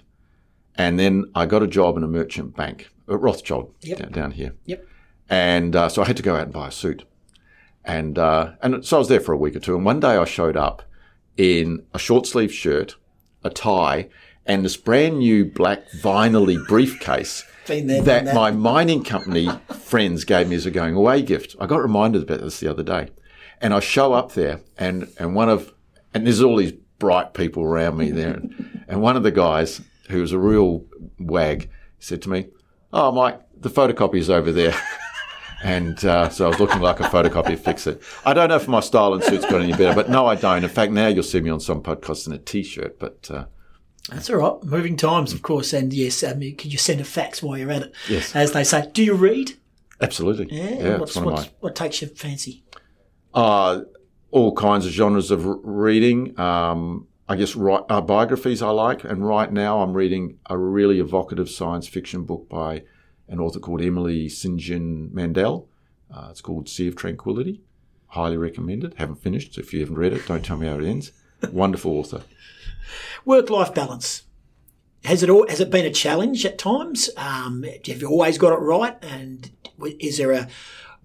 and 0.76 0.98
then 0.98 1.26
I 1.36 1.46
got 1.46 1.62
a 1.62 1.68
job 1.68 1.98
in 1.98 2.04
a 2.04 2.08
merchant 2.08 2.56
bank 2.56 2.90
at 3.10 3.20
Rothschild 3.20 3.74
yep. 3.82 4.00
down, 4.00 4.12
down, 4.12 4.32
here. 4.32 4.56
Yep. 4.66 4.88
And 5.30 5.76
uh, 5.76 5.90
so 5.90 6.02
I 6.02 6.06
had 6.06 6.18
to 6.18 6.24
go 6.24 6.36
out 6.36 6.44
and 6.44 6.54
buy 6.54 6.70
a 6.70 6.72
suit. 6.72 7.04
And, 7.84 8.18
uh, 8.18 8.54
and 8.62 8.86
so 8.86 8.98
I 8.98 9.00
was 9.00 9.10
there 9.10 9.20
for 9.20 9.34
a 9.34 9.38
week 9.38 9.58
or 9.58 9.60
two. 9.60 9.76
And 9.76 9.84
one 9.84 10.00
day 10.00 10.16
I 10.16 10.24
showed 10.24 10.56
up 10.56 10.84
in 11.36 11.84
a 11.94 12.00
short 12.00 12.26
sleeve 12.26 12.54
shirt, 12.54 12.96
a 13.44 13.50
tie, 13.50 14.08
and 14.46 14.64
this 14.64 14.78
brand 14.78 15.20
new 15.20 15.46
black 15.46 15.90
vinyl 16.02 16.66
briefcase 16.68 17.44
there, 17.66 17.82
that, 17.82 18.26
that, 18.26 18.36
my 18.36 18.52
mining 18.52 19.04
company 19.04 19.50
friends 19.80 20.24
gave 20.24 20.48
me 20.48 20.56
as 20.56 20.66
a 20.66 20.72
going 20.72 20.96
away 20.96 21.22
gift. 21.22 21.58
I 21.60 21.66
got 21.66 21.82
reminded 21.82 22.24
about 22.24 22.40
this 22.40 22.60
the 22.60 22.70
other 22.70 22.84
day. 22.84 23.10
And 23.60 23.74
I 23.74 23.80
show 23.80 24.14
up 24.14 24.34
there 24.34 24.62
and, 24.78 25.10
and 25.20 25.36
one 25.36 25.50
of, 25.50 25.74
and 26.14 26.26
there's 26.26 26.42
all 26.42 26.58
these 26.58 26.74
bright 27.02 27.34
people 27.34 27.64
around 27.64 27.98
me 27.98 28.12
there. 28.12 28.36
And, 28.36 28.86
and 28.88 29.02
one 29.02 29.18
of 29.18 29.24
the 29.24 29.32
guys 29.32 29.82
who 30.10 30.22
was 30.22 30.32
a 30.32 30.40
real 30.40 30.86
wag 31.20 31.70
said 32.00 32.22
to 32.22 32.30
me, 32.30 32.48
Oh, 32.94 33.12
Mike, 33.12 33.42
the 33.58 33.70
photocopy 33.70 34.20
is 34.20 34.30
over 34.30 34.52
there. 34.52 34.74
And 35.64 36.04
uh, 36.06 36.30
so 36.30 36.46
I 36.46 36.48
was 36.48 36.60
looking 36.60 36.82
like 36.82 37.00
a 37.00 37.04
photocopy 37.04 37.56
fix 37.56 37.86
it. 37.86 38.02
I 38.26 38.34
don't 38.34 38.50
know 38.50 38.56
if 38.56 38.68
my 38.68 38.80
style 38.80 39.14
and 39.14 39.24
suits 39.24 39.46
got 39.46 39.62
any 39.62 39.74
better, 39.74 39.94
but 39.94 40.10
no, 40.10 40.26
I 40.26 40.34
don't. 40.34 40.64
In 40.64 40.70
fact, 40.72 40.92
now 40.92 41.08
you'll 41.08 41.22
see 41.22 41.40
me 41.40 41.52
on 41.52 41.60
some 41.60 41.84
podcasts 41.84 42.26
in 42.26 42.34
a 42.34 42.40
t-shirt, 42.40 42.98
but. 42.98 43.30
Uh, 43.30 43.46
that's 44.10 44.28
all 44.32 44.38
right. 44.38 44.64
Moving 44.64 44.98
times, 44.98 45.34
of 45.34 45.44
course. 45.44 45.72
And 45.72 45.94
yes, 45.94 46.24
um, 46.24 46.40
could 46.40 46.72
you 46.72 46.80
send 46.80 47.00
a 47.00 47.04
fax 47.04 47.44
while 47.44 47.60
you're 47.60 47.72
at 47.72 47.84
it? 47.84 47.94
Yes. 48.10 48.36
As 48.36 48.54
they 48.54 48.64
say. 48.64 48.90
Do 48.92 49.04
you 49.04 49.14
read? 49.14 49.54
Absolutely. 50.02 50.48
Yeah. 50.50 50.70
yeah 50.70 50.98
what's, 50.98 51.16
what's, 51.16 51.46
my... 51.46 51.52
What 51.60 51.76
takes 51.76 52.02
your 52.02 52.10
fancy? 52.10 52.64
Uh, 53.36 53.82
all 54.32 54.56
kinds 54.56 54.86
of 54.86 54.92
genres 54.92 55.32
of 55.32 55.46
reading. 55.46 56.40
Um, 56.40 57.08
I 57.28 57.36
guess 57.36 57.56
right, 57.56 57.84
uh, 57.90 58.02
biographies 58.02 58.62
I 58.62 58.72
like. 58.72 59.04
And 59.04 59.26
right 59.26 59.52
now 59.52 59.82
I'm 59.82 59.94
reading 59.94 60.40
a 60.50 60.58
really 60.58 61.00
evocative 61.00 61.50
science 61.50 61.88
fiction 61.88 62.24
book 62.24 62.50
by 62.50 62.84
an 63.30 63.40
author 63.40 63.60
called 63.60 63.82
Emily 63.82 64.28
St. 64.28 64.58
John 64.58 65.14
Mandel. 65.14 65.70
Uh, 66.14 66.28
it's 66.30 66.42
called 66.42 66.68
Sea 66.68 66.88
of 66.88 66.96
Tranquility. 66.96 67.62
Highly 68.08 68.36
recommended. 68.36 68.96
Haven't 68.98 69.24
finished, 69.24 69.54
so 69.54 69.62
if 69.62 69.74
you 69.74 69.80
haven't 69.80 69.98
read 69.98 70.12
it, 70.12 70.28
don't 70.28 70.44
tell 70.44 70.58
me 70.58 70.68
how 70.68 70.80
it 70.80 70.86
ends. 70.86 71.14
Wonderful 71.52 71.98
author. 71.98 72.24
Work-life 73.24 73.74
balance. 73.74 74.24
Has 75.06 75.24
it 75.24 75.30
all, 75.30 75.48
has 75.48 75.62
it 75.62 75.72
been 75.72 75.86
a 75.86 75.92
challenge 75.92 76.46
at 76.46 76.58
times? 76.58 77.10
Um, 77.16 77.64
have 77.64 78.02
you 78.02 78.10
always 78.10 78.38
got 78.38 78.52
it 78.54 78.58
right? 78.58 78.98
And 79.02 79.50
is 80.00 80.18
there 80.18 80.34
a 80.34 80.50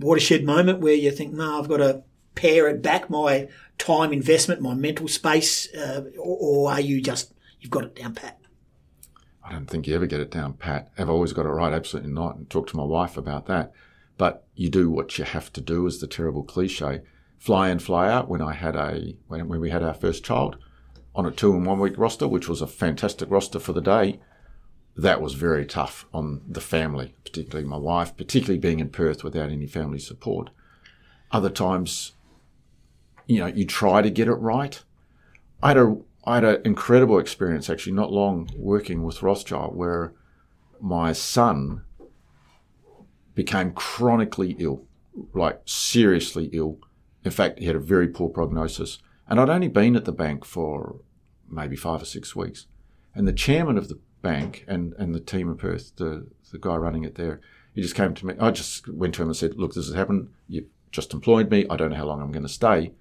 watershed 0.00 0.44
moment 0.44 0.80
where 0.80 0.94
you 0.94 1.12
think, 1.12 1.32
no, 1.32 1.60
I've 1.60 1.68
got 1.68 1.76
to 1.76 2.02
pare 2.36 2.68
it 2.68 2.82
back, 2.82 3.10
my 3.10 3.48
time 3.78 4.12
investment, 4.12 4.60
my 4.60 4.74
mental 4.74 5.08
space, 5.08 5.72
uh, 5.74 6.04
or, 6.18 6.38
or 6.40 6.70
are 6.70 6.80
you 6.80 7.00
just 7.00 7.34
you've 7.60 7.72
got 7.72 7.84
it 7.84 7.96
down 7.96 8.14
pat? 8.14 8.38
I 9.42 9.52
don't 9.52 9.66
think 9.66 9.86
you 9.86 9.94
ever 9.94 10.06
get 10.06 10.20
it 10.20 10.30
down 10.30 10.54
pat. 10.54 10.90
I've 10.96 11.10
always 11.10 11.32
got 11.32 11.46
it 11.46 11.50
right? 11.50 11.72
Absolutely 11.72 12.12
not. 12.12 12.36
And 12.36 12.48
talk 12.48 12.68
to 12.68 12.76
my 12.76 12.84
wife 12.84 13.16
about 13.16 13.46
that. 13.46 13.72
But 14.18 14.44
you 14.54 14.68
do 14.70 14.90
what 14.90 15.18
you 15.18 15.24
have 15.24 15.52
to 15.52 15.60
do 15.60 15.86
is 15.86 16.00
the 16.00 16.06
terrible 16.06 16.42
cliche. 16.42 17.02
Fly 17.38 17.70
in, 17.70 17.78
fly 17.78 18.10
out. 18.10 18.28
When 18.28 18.42
I 18.42 18.54
had 18.54 18.74
a, 18.74 19.14
when, 19.28 19.48
when 19.48 19.60
we 19.60 19.70
had 19.70 19.82
our 19.82 19.94
first 19.94 20.24
child 20.24 20.56
on 21.14 21.26
a 21.26 21.30
two 21.30 21.52
and 21.54 21.64
one 21.64 21.78
week 21.78 21.96
roster, 21.96 22.26
which 22.26 22.48
was 22.48 22.60
a 22.60 22.66
fantastic 22.66 23.30
roster 23.30 23.60
for 23.60 23.72
the 23.72 23.80
day, 23.80 24.20
that 24.96 25.20
was 25.20 25.34
very 25.34 25.66
tough 25.66 26.06
on 26.12 26.40
the 26.48 26.60
family, 26.60 27.14
particularly 27.22 27.68
my 27.68 27.76
wife, 27.76 28.16
particularly 28.16 28.58
being 28.58 28.80
in 28.80 28.88
Perth 28.88 29.22
without 29.22 29.50
any 29.50 29.66
family 29.66 29.98
support. 29.98 30.50
Other 31.30 31.50
times, 31.50 32.12
you 33.26 33.40
know, 33.40 33.46
you 33.46 33.66
try 33.66 34.02
to 34.02 34.10
get 34.10 34.28
it 34.28 34.34
right. 34.34 34.82
I 35.62 35.68
had 35.68 35.78
a 35.78 35.96
I 36.24 36.36
had 36.36 36.44
an 36.44 36.62
incredible 36.64 37.18
experience 37.18 37.70
actually 37.70 37.92
not 37.92 38.12
long 38.12 38.50
working 38.56 39.04
with 39.04 39.22
Rothschild 39.22 39.76
where 39.76 40.12
my 40.80 41.12
son 41.12 41.82
became 43.34 43.72
chronically 43.72 44.56
ill, 44.58 44.84
like 45.34 45.60
seriously 45.64 46.50
ill. 46.52 46.78
In 47.24 47.30
fact, 47.30 47.60
he 47.60 47.66
had 47.66 47.76
a 47.76 47.80
very 47.80 48.08
poor 48.08 48.28
prognosis. 48.28 48.98
And 49.28 49.38
I'd 49.38 49.50
only 49.50 49.68
been 49.68 49.94
at 49.94 50.04
the 50.04 50.12
bank 50.12 50.44
for 50.44 50.96
maybe 51.48 51.76
five 51.76 52.02
or 52.02 52.06
six 52.06 52.34
weeks. 52.34 52.66
And 53.14 53.26
the 53.26 53.32
chairman 53.32 53.78
of 53.78 53.88
the 53.88 53.98
bank 54.22 54.64
and, 54.66 54.94
and 54.98 55.14
the 55.14 55.20
team 55.20 55.48
in 55.48 55.56
Perth, 55.56 55.94
the, 55.96 56.26
the 56.50 56.58
guy 56.58 56.76
running 56.76 57.04
it 57.04 57.14
there, 57.14 57.40
he 57.72 57.82
just 57.82 57.94
came 57.94 58.14
to 58.14 58.26
me. 58.26 58.34
I 58.40 58.50
just 58.50 58.88
went 58.88 59.14
to 59.14 59.22
him 59.22 59.28
and 59.28 59.36
said, 59.36 59.54
Look, 59.56 59.74
this 59.74 59.86
has 59.86 59.94
happened. 59.94 60.30
You've 60.48 60.66
just 60.90 61.12
employed 61.12 61.50
me. 61.50 61.66
I 61.68 61.76
don't 61.76 61.90
know 61.90 61.96
how 61.96 62.06
long 62.06 62.22
I'm 62.22 62.32
going 62.32 62.42
to 62.42 62.48
stay. 62.48 62.92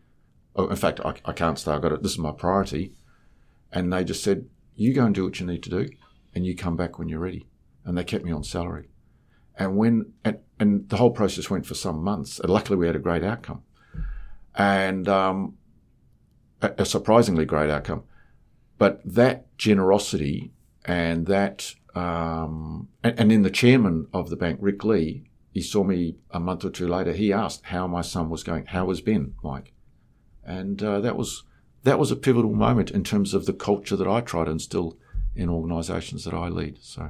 Oh, 0.56 0.68
in 0.68 0.76
fact, 0.76 1.00
I, 1.04 1.16
I 1.26 1.34
can't 1.34 1.60
stay. 1.60 1.72
I 1.72 1.80
got 1.80 1.92
it. 1.92 2.02
This 2.02 2.14
is 2.14 2.18
my 2.18 2.32
priority. 2.32 2.94
And 3.72 3.92
they 3.92 4.04
just 4.04 4.24
said, 4.24 4.48
you 4.76 4.94
go 4.94 5.06
and 5.06 5.14
do 5.14 5.26
what 5.26 5.40
you 5.40 5.46
need 5.46 5.64
to 5.64 5.70
do 5.70 5.90
and 6.34 6.46
you 6.46 6.56
come 6.56 6.76
back 6.78 6.98
when 6.98 7.10
you're 7.10 7.20
ready. 7.20 7.46
And 7.84 7.98
they 7.98 8.04
kept 8.04 8.26
me 8.26 8.32
on 8.32 8.44
salary. 8.44 8.90
And 9.58 9.78
when, 9.78 10.14
and, 10.24 10.40
and 10.60 10.90
the 10.90 10.98
whole 10.98 11.12
process 11.12 11.50
went 11.50 11.66
for 11.66 11.76
some 11.76 12.04
months. 12.04 12.40
And 12.40 12.50
luckily 12.50 12.78
we 12.78 12.88
had 12.88 12.96
a 12.96 13.00
great 13.00 13.24
outcome. 13.24 13.64
and 14.56 15.08
um, 15.08 15.58
a, 16.62 16.72
a 16.80 16.86
surprisingly 16.86 17.46
great 17.46 17.70
outcome. 17.70 18.04
But 18.78 19.02
that 19.06 19.58
generosity 19.58 20.52
and 20.86 21.26
that, 21.28 21.76
um, 21.94 22.90
and, 23.04 23.20
and 23.20 23.32
then 23.32 23.44
the 23.44 23.50
chairman 23.50 24.08
of 24.14 24.30
the 24.30 24.36
bank, 24.36 24.60
Rick 24.62 24.84
Lee, 24.84 25.30
he 25.52 25.62
saw 25.62 25.84
me 25.84 26.18
a 26.32 26.40
month 26.40 26.66
or 26.66 26.70
two 26.70 26.88
later. 26.88 27.14
He 27.14 27.32
asked 27.32 27.66
how 27.66 27.88
my 27.88 28.02
son 28.02 28.30
was 28.30 28.44
going. 28.44 28.66
How 28.68 28.86
was 28.86 29.00
Ben, 29.02 29.36
Mike? 29.44 29.72
And 30.46 30.82
uh, 30.82 31.00
that 31.02 31.18
was 31.18 31.44
that 31.84 32.00
was 32.00 32.12
a 32.12 32.16
pivotal 32.16 32.54
moment 32.54 32.92
in 32.92 33.04
terms 33.04 33.34
of 33.34 33.46
the 33.46 33.54
culture 33.54 33.96
that 33.96 34.08
I 34.08 34.22
try 34.22 34.44
to 34.44 34.52
instill 34.52 34.98
in 35.36 35.50
organisations 35.50 36.24
that 36.26 36.34
I 36.34 36.48
lead. 36.50 36.78
So, 36.82 37.10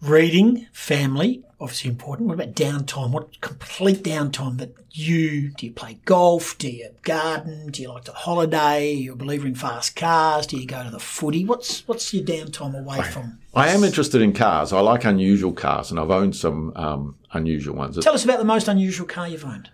reading, 0.00 0.66
family, 0.72 1.42
obviously 1.60 1.90
important. 1.90 2.28
What 2.28 2.34
about 2.34 2.54
downtime? 2.54 3.10
What 3.10 3.40
complete 3.40 4.04
downtime 4.04 4.58
that 4.58 4.74
you 4.90 5.50
do 5.50 5.66
you 5.66 5.72
play 5.72 5.98
golf? 6.04 6.56
Do 6.58 6.70
you 6.70 6.90
garden? 7.02 7.70
Do 7.70 7.82
you 7.82 7.88
like 7.88 8.04
to 8.04 8.12
holiday? 8.12 8.92
You're 8.92 9.14
a 9.14 9.16
believer 9.16 9.46
in 9.46 9.54
fast 9.54 9.96
cars? 9.96 10.46
Do 10.46 10.56
you 10.56 10.66
go 10.66 10.84
to 10.84 10.90
the 10.90 11.00
footy? 11.00 11.44
What's 11.44 11.86
what's 11.88 12.12
your 12.14 12.24
downtime 12.24 12.78
away 12.78 13.02
from? 13.02 13.38
I 13.54 13.68
am 13.68 13.82
interested 13.82 14.20
in 14.20 14.32
cars. 14.32 14.72
I 14.72 14.80
like 14.80 15.04
unusual 15.04 15.52
cars, 15.52 15.90
and 15.90 15.98
I've 15.98 16.10
owned 16.10 16.36
some 16.36 16.72
um, 16.76 17.16
unusual 17.32 17.74
ones. 17.74 17.98
Tell 17.98 18.14
us 18.14 18.24
about 18.24 18.38
the 18.38 18.44
most 18.44 18.68
unusual 18.68 19.06
car 19.06 19.28
you've 19.28 19.44
owned. 19.44 19.70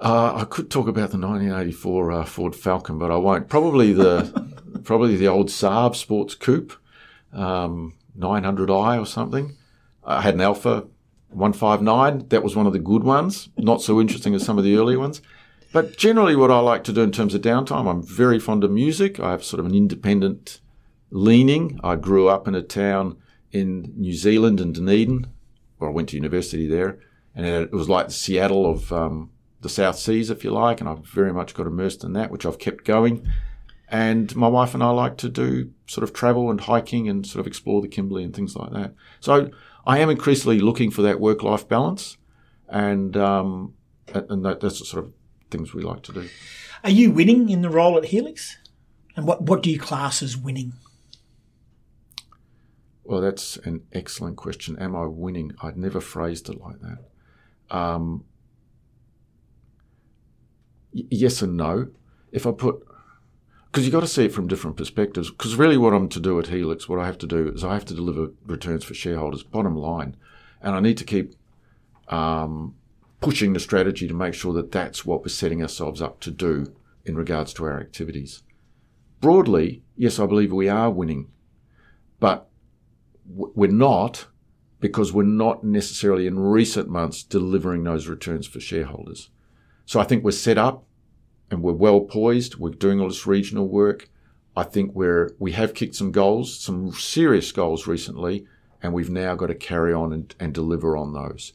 Uh, 0.00 0.34
I 0.36 0.44
could 0.44 0.70
talk 0.70 0.88
about 0.88 1.10
the 1.10 1.18
1984 1.18 2.12
uh, 2.12 2.24
Ford 2.24 2.54
Falcon, 2.56 2.98
but 2.98 3.10
I 3.10 3.16
won't. 3.16 3.48
Probably 3.48 3.92
the 3.92 4.52
probably 4.84 5.16
the 5.16 5.28
old 5.28 5.48
Saab 5.48 5.96
Sports 5.96 6.34
Coupe, 6.34 6.74
um, 7.32 7.94
900i 8.18 9.00
or 9.00 9.06
something. 9.06 9.56
I 10.04 10.20
had 10.20 10.34
an 10.34 10.40
Alfa 10.40 10.86
159. 11.30 12.28
That 12.28 12.42
was 12.42 12.54
one 12.54 12.66
of 12.66 12.72
the 12.72 12.78
good 12.78 13.04
ones. 13.04 13.48
Not 13.56 13.82
so 13.82 14.00
interesting 14.00 14.34
as 14.34 14.44
some 14.44 14.58
of 14.58 14.64
the 14.64 14.76
early 14.76 14.96
ones. 14.96 15.22
But 15.72 15.96
generally, 15.96 16.36
what 16.36 16.52
I 16.52 16.60
like 16.60 16.84
to 16.84 16.92
do 16.92 17.02
in 17.02 17.10
terms 17.10 17.34
of 17.34 17.42
downtime, 17.42 17.90
I'm 17.90 18.02
very 18.02 18.38
fond 18.38 18.62
of 18.62 18.70
music. 18.70 19.18
I 19.18 19.32
have 19.32 19.42
sort 19.42 19.58
of 19.58 19.66
an 19.66 19.74
independent 19.74 20.60
leaning. 21.10 21.80
I 21.82 21.96
grew 21.96 22.28
up 22.28 22.46
in 22.46 22.54
a 22.54 22.62
town 22.62 23.16
in 23.50 23.92
New 23.96 24.12
Zealand, 24.12 24.60
in 24.60 24.72
Dunedin, 24.72 25.26
where 25.78 25.90
I 25.90 25.92
went 25.92 26.10
to 26.10 26.16
university 26.16 26.68
there. 26.68 27.00
And 27.34 27.44
it 27.46 27.72
was 27.72 27.88
like 27.88 28.06
the 28.06 28.12
Seattle 28.12 28.70
of 28.70 28.92
um, 28.92 29.30
the 29.64 29.68
South 29.68 29.98
Seas, 29.98 30.30
if 30.30 30.44
you 30.44 30.52
like. 30.52 30.80
And 30.80 30.88
I've 30.88 31.04
very 31.04 31.32
much 31.32 31.54
got 31.54 31.66
immersed 31.66 32.04
in 32.04 32.12
that, 32.12 32.30
which 32.30 32.46
I've 32.46 32.60
kept 32.60 32.84
going. 32.84 33.26
And 33.88 34.34
my 34.36 34.48
wife 34.48 34.74
and 34.74 34.82
I 34.82 34.90
like 34.90 35.16
to 35.18 35.28
do 35.28 35.72
sort 35.86 36.04
of 36.04 36.12
travel 36.12 36.50
and 36.50 36.60
hiking 36.60 37.08
and 37.08 37.26
sort 37.26 37.40
of 37.40 37.46
explore 37.46 37.82
the 37.82 37.88
Kimberley 37.88 38.22
and 38.22 38.34
things 38.34 38.54
like 38.54 38.70
that. 38.72 38.94
So 39.20 39.50
I 39.84 39.98
am 39.98 40.10
increasingly 40.10 40.60
looking 40.60 40.90
for 40.90 41.02
that 41.02 41.20
work 41.20 41.42
life 41.42 41.68
balance, 41.68 42.16
and 42.68 43.16
um, 43.16 43.74
and 44.12 44.44
that, 44.44 44.60
that's 44.60 44.78
the 44.78 44.86
sort 44.86 45.04
of 45.04 45.12
things 45.50 45.74
we 45.74 45.82
like 45.82 46.02
to 46.04 46.12
do. 46.12 46.28
Are 46.82 46.90
you 46.90 47.10
winning 47.10 47.50
in 47.50 47.62
the 47.62 47.70
role 47.70 47.96
at 47.98 48.06
Helix? 48.06 48.58
And 49.16 49.26
what, 49.26 49.42
what 49.42 49.62
do 49.62 49.70
you 49.70 49.78
class 49.78 50.22
as 50.22 50.36
winning? 50.36 50.72
Well, 53.04 53.20
that's 53.20 53.56
an 53.58 53.82
excellent 53.92 54.36
question. 54.36 54.78
Am 54.78 54.96
I 54.96 55.06
winning? 55.06 55.52
I'd 55.62 55.76
never 55.76 56.00
phrased 56.00 56.48
it 56.48 56.60
like 56.60 56.76
that. 56.80 57.76
Um, 57.76 58.24
yes 60.94 61.42
and 61.42 61.56
no. 61.56 61.88
If 62.32 62.46
I 62.46 62.52
put 62.52 62.86
because 63.74 63.84
you've 63.84 63.92
got 63.92 64.00
to 64.00 64.06
see 64.06 64.26
it 64.26 64.32
from 64.32 64.46
different 64.46 64.76
perspectives. 64.76 65.32
Because 65.32 65.56
really, 65.56 65.76
what 65.76 65.92
I'm 65.92 66.08
to 66.10 66.20
do 66.20 66.38
at 66.38 66.46
Helix, 66.46 66.88
what 66.88 67.00
I 67.00 67.06
have 67.06 67.18
to 67.18 67.26
do 67.26 67.48
is 67.48 67.64
I 67.64 67.74
have 67.74 67.84
to 67.86 67.94
deliver 67.94 68.28
returns 68.46 68.84
for 68.84 68.94
shareholders, 68.94 69.42
bottom 69.42 69.74
line, 69.74 70.16
and 70.62 70.76
I 70.76 70.80
need 70.80 70.96
to 70.98 71.04
keep 71.04 71.34
um, 72.06 72.76
pushing 73.20 73.52
the 73.52 73.58
strategy 73.58 74.06
to 74.06 74.14
make 74.14 74.34
sure 74.34 74.52
that 74.52 74.70
that's 74.70 75.04
what 75.04 75.22
we're 75.22 75.28
setting 75.28 75.60
ourselves 75.60 76.00
up 76.00 76.20
to 76.20 76.30
do 76.30 76.72
in 77.04 77.16
regards 77.16 77.52
to 77.54 77.64
our 77.64 77.80
activities. 77.80 78.44
Broadly, 79.20 79.82
yes, 79.96 80.20
I 80.20 80.26
believe 80.26 80.52
we 80.52 80.68
are 80.68 80.90
winning, 80.90 81.32
but 82.20 82.48
we're 83.26 83.72
not 83.72 84.26
because 84.78 85.12
we're 85.12 85.24
not 85.24 85.64
necessarily 85.64 86.28
in 86.28 86.38
recent 86.38 86.88
months 86.88 87.24
delivering 87.24 87.82
those 87.82 88.06
returns 88.06 88.46
for 88.46 88.60
shareholders. 88.60 89.30
So 89.86 90.00
I 90.00 90.04
think 90.04 90.24
we're 90.24 90.30
set 90.32 90.58
up 90.58 90.84
and 91.50 91.62
we're 91.62 91.72
well 91.72 92.00
poised. 92.00 92.56
We're 92.56 92.70
doing 92.70 93.00
all 93.00 93.08
this 93.08 93.26
regional 93.26 93.68
work. 93.68 94.08
I 94.56 94.62
think 94.62 94.94
we're 94.94 95.34
we 95.38 95.52
have 95.52 95.74
kicked 95.74 95.96
some 95.96 96.12
goals, 96.12 96.58
some 96.58 96.92
serious 96.92 97.50
goals 97.52 97.86
recently, 97.86 98.46
and 98.82 98.92
we've 98.92 99.10
now 99.10 99.34
got 99.34 99.48
to 99.48 99.54
carry 99.54 99.92
on 99.92 100.12
and, 100.12 100.34
and 100.38 100.54
deliver 100.54 100.96
on 100.96 101.12
those. 101.12 101.52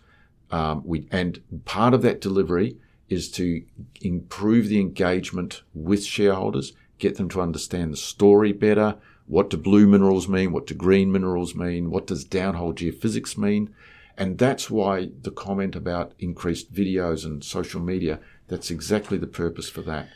Um, 0.51 0.81
we 0.85 1.07
and 1.11 1.41
part 1.65 1.93
of 1.93 2.01
that 2.01 2.21
delivery 2.21 2.77
is 3.07 3.31
to 3.31 3.63
improve 4.01 4.67
the 4.67 4.79
engagement 4.79 5.63
with 5.73 6.03
shareholders, 6.03 6.73
get 6.99 7.15
them 7.15 7.29
to 7.29 7.41
understand 7.41 7.93
the 7.93 7.97
story 7.97 8.51
better. 8.51 8.97
What 9.25 9.49
do 9.49 9.57
blue 9.57 9.87
minerals 9.87 10.27
mean? 10.27 10.51
What 10.51 10.67
do 10.67 10.73
green 10.73 11.11
minerals 11.11 11.55
mean? 11.55 11.89
What 11.89 12.07
does 12.07 12.25
downhole 12.25 12.73
geophysics 12.73 13.37
mean? 13.37 13.73
And 14.19 14.37
that's 14.37 14.69
why 14.69 15.09
the 15.21 15.31
comment 15.31 15.75
about 15.75 16.13
increased 16.19 16.73
videos 16.73 17.25
and 17.25 17.43
social 17.43 17.79
media 17.79 18.19
that's 18.49 18.69
exactly 18.69 19.17
the 19.17 19.27
purpose 19.27 19.69
for 19.69 19.81
that. 19.83 20.09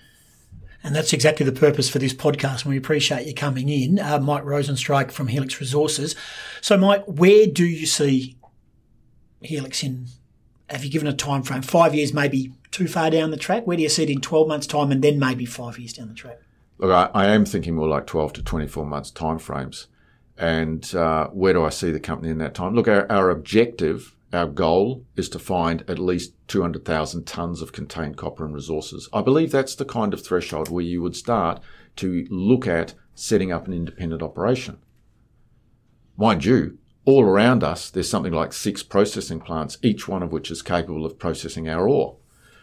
And 0.84 0.94
that's 0.94 1.14
exactly 1.14 1.46
the 1.46 1.54
purpose 1.54 1.90
for 1.90 2.00
this 2.00 2.14
podcast. 2.14 2.64
And 2.64 2.72
we 2.72 2.78
appreciate 2.78 3.26
you 3.26 3.34
coming 3.34 3.70
in. 3.70 4.00
Uh, 4.00 4.20
Mike 4.20 4.44
Rosenstreich 4.44 5.12
from 5.12 5.28
Helix 5.28 5.62
Resources. 5.62 6.14
So, 6.60 6.76
Mike, 6.76 7.06
where 7.06 7.48
do 7.48 7.64
you 7.64 7.86
see 7.86 8.36
Helix 9.42 9.82
in? 9.82 10.08
Have 10.70 10.84
you 10.84 10.92
given 10.92 11.08
a 11.08 11.14
time 11.14 11.44
frame? 11.44 11.62
Five 11.62 11.96
years, 11.96 12.14
maybe 12.14 12.52
too 12.72 12.88
far 12.88 13.10
down 13.10 13.32
the 13.32 13.38
track? 13.38 13.66
Where 13.66 13.78
do 13.78 13.84
you 13.84 13.90
see 13.90 14.04
it 14.04 14.10
in 14.10 14.20
12 14.20 14.48
months' 14.48 14.68
time 14.68 14.92
and 14.92 15.02
then 15.02 15.20
maybe 15.20 15.46
five 15.46 15.80
years 15.80 15.94
down 15.94 16.10
the 16.10 16.16
track? 16.16 16.40
Look, 16.80 16.92
I, 16.92 17.10
I 17.14 17.28
am 17.28 17.46
thinking 17.46 17.76
more 17.76 17.88
like 17.88 18.06
12 18.06 18.34
to 18.34 18.44
24 18.44 18.86
months' 18.86 19.12
time 19.12 19.40
frames. 19.40 19.88
And 20.38 20.94
uh, 20.96 21.28
where 21.28 21.54
do 21.54 21.64
I 21.64 21.70
see 21.70 21.92
the 21.92 22.00
company 22.00 22.32
in 22.32 22.40
that 22.40 22.56
time? 22.56 22.74
Look, 22.74 22.88
our, 22.88 23.10
our 23.12 23.30
objective 23.30 24.16
our 24.34 24.48
goal 24.48 25.06
is 25.16 25.30
to 25.30 25.40
find 25.40 25.84
at 25.88 26.00
least 26.00 26.34
200,000 26.48 27.26
tonnes 27.26 27.62
of 27.62 27.72
contained 27.72 28.18
copper 28.18 28.44
and 28.44 28.54
resources. 28.54 29.08
I 29.14 29.22
believe 29.22 29.52
that's 29.52 29.76
the 29.76 29.86
kind 29.86 30.14
of 30.14 30.26
threshold 30.26 30.70
where 30.70 30.84
you 30.84 31.04
would 31.04 31.16
start 31.16 31.62
to 31.98 32.26
look 32.32 32.68
at 32.68 32.96
setting 33.14 33.52
up 33.52 33.68
an 33.68 33.74
independent 33.74 34.24
operation. 34.24 34.80
Mind 36.18 36.44
you, 36.46 36.80
all 37.06 37.24
around 37.24 37.64
us, 37.64 37.92
there's 37.92 38.10
something 38.10 38.34
like 38.34 38.54
six 38.54 38.82
processing 38.82 39.40
plants, 39.40 39.78
each 39.84 40.08
one 40.08 40.24
of 40.24 40.32
which 40.32 40.50
is 40.50 40.64
capable 40.64 41.06
of 41.06 41.20
processing 41.20 41.70
our 41.70 41.88
ore. 41.88 42.18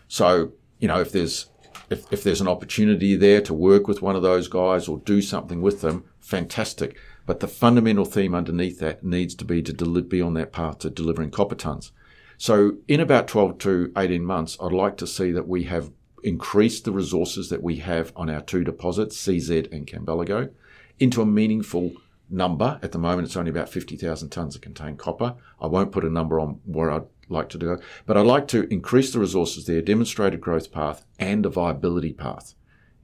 So, 0.09 0.52
you 0.80 0.88
know, 0.88 1.00
if 1.00 1.12
there's 1.12 1.46
if, 1.88 2.12
if 2.12 2.22
there's 2.22 2.40
an 2.40 2.48
opportunity 2.48 3.16
there 3.16 3.40
to 3.42 3.52
work 3.52 3.88
with 3.88 4.00
one 4.00 4.16
of 4.16 4.22
those 4.22 4.48
guys 4.48 4.88
or 4.88 4.98
do 4.98 5.20
something 5.20 5.61
with 5.61 5.80
them, 5.80 6.04
fantastic. 6.20 6.96
But 7.26 7.40
the 7.40 7.48
fundamental 7.48 8.04
theme 8.04 8.35
underneath 8.35 8.78
that 8.80 9.04
needs 9.04 9.35
to 9.37 9.44
be 9.44 9.62
to 9.62 9.72
deli- 9.72 10.02
be 10.02 10.20
on 10.20 10.35
that 10.35 10.52
path 10.52 10.78
to 10.80 10.90
delivering 10.90 11.30
copper 11.30 11.54
tons. 11.54 11.92
So 12.38 12.78
in 12.88 13.00
about 13.00 13.28
12 13.28 13.59
to 13.59 13.92
18 13.96 14.24
months, 14.24 14.56
I'd 14.61 14.72
like 14.72 14.96
to 14.98 15.06
see 15.06 15.30
that 15.33 15.46
we 15.46 15.64
have 15.64 15.90
increased 16.22 16.85
the 16.85 16.92
resources 16.92 17.50
that 17.50 17.62
we 17.62 17.76
have 17.76 18.12
on 18.16 18.30
our 18.30 18.40
two 18.40 18.64
deposits, 18.64 19.16
CZ 19.16 19.70
and 19.72 19.87
Canbelego, 19.87 20.50
into 20.98 21.22
a 21.22 21.26
meaningful 21.26 21.92
number. 22.30 22.78
At 22.83 22.92
the 22.92 22.98
moment, 22.98 23.26
it's 23.26 23.37
only 23.37 23.50
about 23.50 23.68
50,000 23.68 24.30
tonnes 24.30 24.54
of 24.54 24.61
contained 24.61 24.98
copper. 24.98 25.35
I 25.61 25.66
won't 25.66 25.92
put 25.92 26.04
a 26.04 26.11
number 26.11 26.40
on 26.40 26.61
where 26.64 26.90
I'd 26.90 27.06
like 27.28 27.48
to 27.50 27.59
go, 27.59 27.78
but 28.06 28.16
I'd 28.16 28.26
like 28.26 28.48
to 28.48 28.66
increase 28.72 29.12
the 29.12 29.20
resources 29.20 29.66
there, 29.66 29.83
demonstrate 29.83 30.35
a 30.35 30.38
growth 30.38 30.72
path 30.72 31.04
and 31.18 31.46
a 31.46 31.50
viability 31.50 32.12
path. 32.12 32.54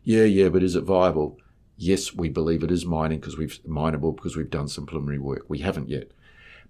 Yeah, 0.02 0.24
yeah, 0.24 0.48
but 0.48 0.62
is 0.62 0.76
it 0.76 0.84
viable? 0.84 1.38
Yes, 1.76 2.14
we 2.14 2.28
believe 2.28 2.62
it 2.62 2.70
is 2.70 2.86
mining 2.86 3.20
because 3.20 3.36
we've 3.36 3.58
mineable 3.66 4.12
because 4.12 4.36
we've 4.36 4.50
done 4.50 4.68
some 4.68 4.86
preliminary 4.86 5.18
work. 5.18 5.44
We 5.48 5.58
haven't 5.58 5.88
yet. 5.88 6.10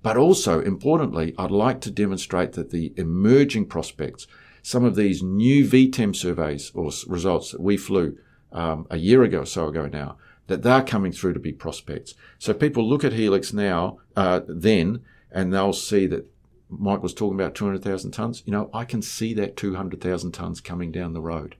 But 0.02 0.16
also, 0.16 0.60
importantly, 0.60 1.34
I'd 1.38 1.50
like 1.50 1.80
to 1.82 1.90
demonstrate 1.90 2.52
that 2.52 2.70
the 2.70 2.92
emerging 2.96 3.66
prospects, 3.66 4.26
some 4.62 4.84
of 4.84 4.96
these 4.96 5.22
new 5.22 5.64
VTEM 5.64 6.14
surveys 6.14 6.70
or 6.74 6.90
results 7.06 7.52
that 7.52 7.60
we 7.60 7.76
flew 7.76 8.18
um, 8.52 8.86
a 8.90 8.98
year 8.98 9.22
ago 9.22 9.40
or 9.40 9.46
so 9.46 9.68
ago 9.68 9.86
now, 9.86 10.16
that 10.48 10.62
they're 10.62 10.82
coming 10.82 11.12
through 11.12 11.32
to 11.32 11.40
be 11.40 11.52
prospects. 11.52 12.14
So 12.38 12.52
people 12.54 12.88
look 12.88 13.04
at 13.04 13.12
Helix 13.12 13.52
now, 13.52 13.98
uh, 14.14 14.40
then, 14.46 15.02
and 15.30 15.52
they'll 15.52 15.72
see 15.72 16.06
that 16.06 16.30
Mike 16.68 17.02
was 17.02 17.14
talking 17.14 17.38
about 17.38 17.54
200,000 17.54 18.12
tonnes. 18.12 18.42
You 18.44 18.52
know, 18.52 18.70
I 18.72 18.84
can 18.84 19.02
see 19.02 19.34
that 19.34 19.56
200,000 19.56 20.32
tonnes 20.32 20.62
coming 20.62 20.92
down 20.92 21.12
the 21.12 21.20
road. 21.20 21.56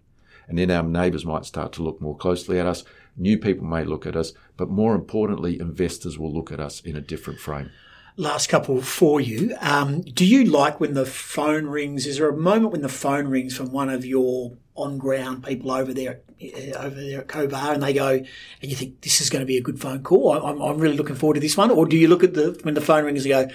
And 0.49 0.59
then 0.59 0.71
our 0.71 0.83
neighbours 0.83 1.27
might 1.27 1.45
start 1.45 1.73
to 1.73 1.83
look 1.83 2.01
more 2.01 2.17
closely 2.17 2.59
at 2.59 2.67
us. 2.67 2.85
New 3.17 3.39
people 3.39 3.67
may 3.67 3.85
look 3.85 4.07
at 4.07 4.17
us, 4.17 4.33
but 4.57 4.69
more 4.69 4.95
importantly, 4.95 5.59
investors 5.59 6.19
will 6.19 6.33
look 6.33 6.53
at 6.53 6.61
us 6.61 6.81
in 6.81 6.97
a 6.97 7.01
different 7.01 7.41
frame. 7.41 7.71
Last 8.19 8.49
couple 8.49 8.81
for 8.81 9.21
you. 9.21 9.55
Um, 9.61 10.01
do 10.01 10.25
you 10.25 10.45
like 10.45 10.81
when 10.81 10.95
the 10.95 11.05
phone 11.05 11.67
rings? 11.67 12.07
Is 12.07 12.17
there 12.17 12.29
a 12.29 12.37
moment 12.37 12.73
when 12.73 12.83
the 12.83 12.89
phone 12.89 13.29
rings 13.29 13.57
from 13.57 13.73
one 13.73 13.91
of 13.91 14.07
your 14.07 14.53
on 14.75 14.99
ground 14.99 15.45
people 15.45 15.71
over 15.71 15.93
there 15.93 16.21
uh, 16.43 16.79
over 16.79 16.95
there 16.95 17.21
at 17.21 17.29
Cobar 17.29 17.75
and 17.75 17.83
they 17.83 17.93
go 17.93 18.09
and 18.09 18.27
you 18.61 18.77
think 18.77 19.01
this 19.03 19.21
is 19.21 19.29
going 19.29 19.41
to 19.41 19.47
be 19.47 19.59
a 19.59 19.63
good 19.63 19.79
phone 19.79 20.03
call? 20.03 20.33
I'm, 20.33 20.61
I'm 20.63 20.79
really 20.79 20.97
looking 20.97 21.15
forward 21.15 21.35
to 21.35 21.41
this 21.41 21.59
one. 21.59 21.71
Or 21.71 21.85
do 21.85 21.97
you 21.97 22.09
look 22.09 22.25
at 22.25 22.33
the 22.33 22.59
when 22.63 22.73
the 22.73 22.81
phone 22.81 23.05
rings 23.05 23.27
and 23.27 23.33
go, 23.33 23.55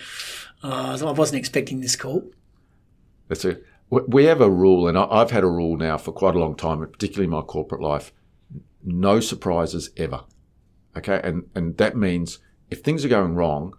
oh, 0.64 1.08
I 1.08 1.12
wasn't 1.12 1.40
expecting 1.40 1.82
this 1.82 1.96
call? 1.96 2.24
That's 3.30 3.46
a 3.46 3.58
we 3.90 4.24
have 4.26 4.40
a 4.40 4.50
rule, 4.50 4.88
and 4.88 4.98
I've 4.98 5.32
had 5.32 5.44
a 5.44 5.50
rule 5.50 5.76
now 5.76 5.98
for 5.98 6.14
quite 6.14 6.36
a 6.36 6.40
long 6.40 6.56
time, 6.56 6.80
particularly 6.80 7.26
in 7.26 7.32
my 7.32 7.42
corporate 7.42 7.82
life. 7.82 8.14
No 8.84 9.20
surprises 9.20 9.90
ever. 9.98 10.24
Okay, 10.98 11.22
and 11.24 11.50
and 11.56 11.78
that 11.78 11.96
means 11.96 12.40
if 12.70 12.82
things 12.82 13.06
are 13.06 13.10
going 13.10 13.36
wrong, 13.36 13.74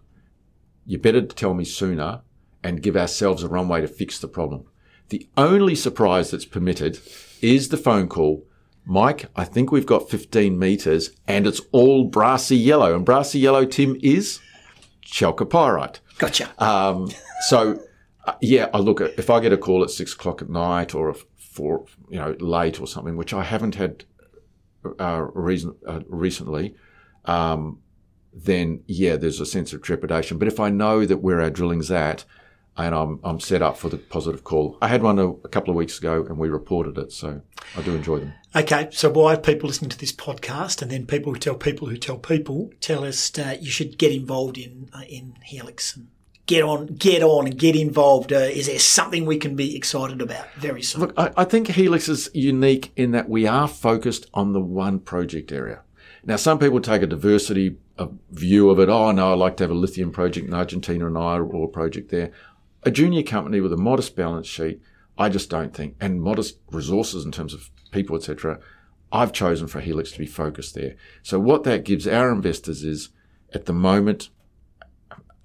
you 0.85 0.97
better 0.97 1.21
tell 1.21 1.53
me 1.53 1.65
sooner 1.65 2.21
and 2.63 2.81
give 2.81 2.95
ourselves 2.95 3.43
a 3.43 3.49
runway 3.49 3.81
to 3.81 3.87
fix 3.87 4.19
the 4.19 4.27
problem. 4.27 4.65
The 5.09 5.27
only 5.37 5.75
surprise 5.75 6.31
that's 6.31 6.45
permitted 6.45 6.99
is 7.41 7.69
the 7.69 7.77
phone 7.77 8.07
call. 8.07 8.45
Mike, 8.85 9.25
I 9.35 9.43
think 9.43 9.71
we've 9.71 9.85
got 9.85 10.09
15 10.09 10.57
meters 10.57 11.11
and 11.27 11.45
it's 11.47 11.61
all 11.71 12.05
brassy 12.05 12.57
yellow. 12.57 12.95
And 12.95 13.05
brassy 13.05 13.39
yellow, 13.39 13.65
Tim, 13.65 13.97
is 14.01 14.39
chalcopyrite. 15.05 15.99
Gotcha. 16.17 16.49
Um, 16.57 17.09
so, 17.47 17.79
uh, 18.25 18.33
yeah, 18.41 18.69
I 18.73 18.79
look 18.79 19.01
at 19.01 19.17
if 19.17 19.29
I 19.29 19.39
get 19.39 19.53
a 19.53 19.57
call 19.57 19.83
at 19.83 19.89
six 19.89 20.13
o'clock 20.13 20.41
at 20.41 20.49
night 20.49 20.95
or 20.95 21.15
four, 21.37 21.85
you 22.09 22.17
know, 22.19 22.35
late 22.39 22.81
or 22.81 22.87
something, 22.87 23.15
which 23.15 23.33
I 23.33 23.43
haven't 23.43 23.75
had 23.75 24.05
uh, 24.99 25.25
reason 25.33 25.75
uh, 25.87 26.01
recently. 26.07 26.75
Um, 27.25 27.79
then 28.33 28.83
yeah, 28.87 29.15
there's 29.15 29.39
a 29.39 29.45
sense 29.45 29.73
of 29.73 29.81
trepidation. 29.81 30.37
But 30.37 30.47
if 30.47 30.59
I 30.59 30.69
know 30.69 31.05
that 31.05 31.17
where 31.17 31.41
our 31.41 31.49
drilling's 31.49 31.91
at, 31.91 32.25
and 32.77 32.95
I'm 32.95 33.19
I'm 33.23 33.39
set 33.39 33.61
up 33.61 33.77
for 33.77 33.89
the 33.89 33.97
positive 33.97 34.43
call. 34.43 34.77
I 34.81 34.87
had 34.87 35.03
one 35.03 35.19
a, 35.19 35.27
a, 35.29 35.49
couple 35.49 35.71
of 35.71 35.75
weeks 35.75 35.97
ago, 35.99 36.25
and 36.27 36.37
we 36.37 36.49
reported 36.49 36.97
it, 36.97 37.11
so 37.11 37.41
I 37.77 37.81
do 37.81 37.95
enjoy 37.95 38.19
them. 38.19 38.33
Okay, 38.55 38.89
so 38.91 39.09
why 39.09 39.35
people 39.35 39.67
listening 39.67 39.91
to 39.91 39.97
this 39.97 40.11
podcast, 40.11 40.81
and 40.81 40.89
then 40.89 41.05
people 41.05 41.33
who 41.33 41.39
tell 41.39 41.55
people 41.55 41.87
who 41.87 41.97
tell 41.97 42.17
people 42.17 42.71
tell 42.79 43.03
us 43.03 43.37
uh, 43.37 43.57
you 43.61 43.69
should 43.69 43.97
get 43.97 44.11
involved 44.11 44.57
in 44.57 44.89
uh, 44.93 45.03
in 45.07 45.35
Helix 45.43 45.95
and 45.95 46.07
get 46.45 46.63
on, 46.63 46.87
get 46.87 47.23
on, 47.23 47.47
and 47.47 47.57
get 47.57 47.75
involved. 47.75 48.33
Uh, 48.33 48.37
is 48.37 48.67
there 48.67 48.79
something 48.79 49.25
we 49.25 49.37
can 49.37 49.55
be 49.55 49.75
excited 49.75 50.21
about 50.21 50.51
very 50.55 50.81
soon? 50.81 51.01
Look, 51.01 51.13
I, 51.17 51.31
I 51.37 51.43
think 51.43 51.67
Helix 51.67 52.09
is 52.09 52.29
unique 52.33 52.91
in 52.95 53.11
that 53.11 53.29
we 53.29 53.47
are 53.47 53.67
focused 53.67 54.27
on 54.33 54.53
the 54.53 54.61
one 54.61 54.99
project 54.99 55.51
area. 55.51 55.81
Now, 56.25 56.37
some 56.37 56.57
people 56.57 56.79
take 56.79 57.01
a 57.01 57.07
diversity 57.07 57.77
a 57.97 58.09
view 58.31 58.69
of 58.69 58.79
it. 58.79 58.89
Oh, 58.89 59.11
no, 59.11 59.31
I 59.31 59.35
like 59.35 59.57
to 59.57 59.63
have 59.63 59.71
a 59.71 59.75
lithium 59.75 60.11
project 60.11 60.47
in 60.47 60.53
Argentina 60.53 61.07
and 61.07 61.17
iron 61.17 61.49
ore 61.51 61.67
project 61.67 62.09
there. 62.09 62.31
A 62.83 62.91
junior 62.91 63.23
company 63.23 63.61
with 63.61 63.73
a 63.73 63.77
modest 63.77 64.15
balance 64.15 64.47
sheet, 64.47 64.81
I 65.17 65.29
just 65.29 65.49
don't 65.49 65.73
think, 65.73 65.95
and 66.01 66.21
modest 66.21 66.57
resources 66.71 67.23
in 67.23 67.31
terms 67.31 67.53
of 67.53 67.69
people, 67.91 68.15
etc. 68.15 68.59
I've 69.11 69.31
chosen 69.31 69.67
for 69.67 69.79
Helix 69.79 70.11
to 70.13 70.19
be 70.19 70.25
focused 70.25 70.73
there. 70.73 70.95
So 71.21 71.39
what 71.39 71.63
that 71.63 71.85
gives 71.85 72.07
our 72.07 72.31
investors 72.31 72.83
is, 72.83 73.09
at 73.53 73.65
the 73.65 73.73
moment, 73.73 74.29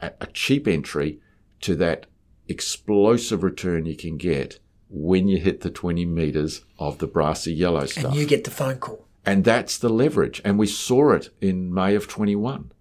a 0.00 0.26
cheap 0.32 0.68
entry 0.68 1.20
to 1.61 1.74
that 1.76 2.06
explosive 2.48 3.42
return 3.42 3.87
you 3.87 3.96
can 3.96 4.16
get 4.16 4.58
when 4.90 5.28
you 5.28 5.38
hit 5.38 5.61
the 5.61 5.70
20 5.70 6.06
meters 6.06 6.64
of 6.78 6.98
the 6.98 7.06
brassy 7.06 7.52
yellow 7.52 7.87
stuff. 7.87 8.06
And 8.06 8.14
you 8.14 8.26
get 8.26 8.44
the 8.44 8.50
phone 8.50 8.78
call. 8.78 9.04
And 9.26 9.44
that's 9.44 9.76
the 9.76 9.90
leverage. 9.90 10.40
And 10.44 10.58
we 10.58 10.66
saw 10.66 11.12
it 11.12 11.30
in 11.40 11.72
May 11.72 11.94
of 11.94 12.08
21. 12.08 12.72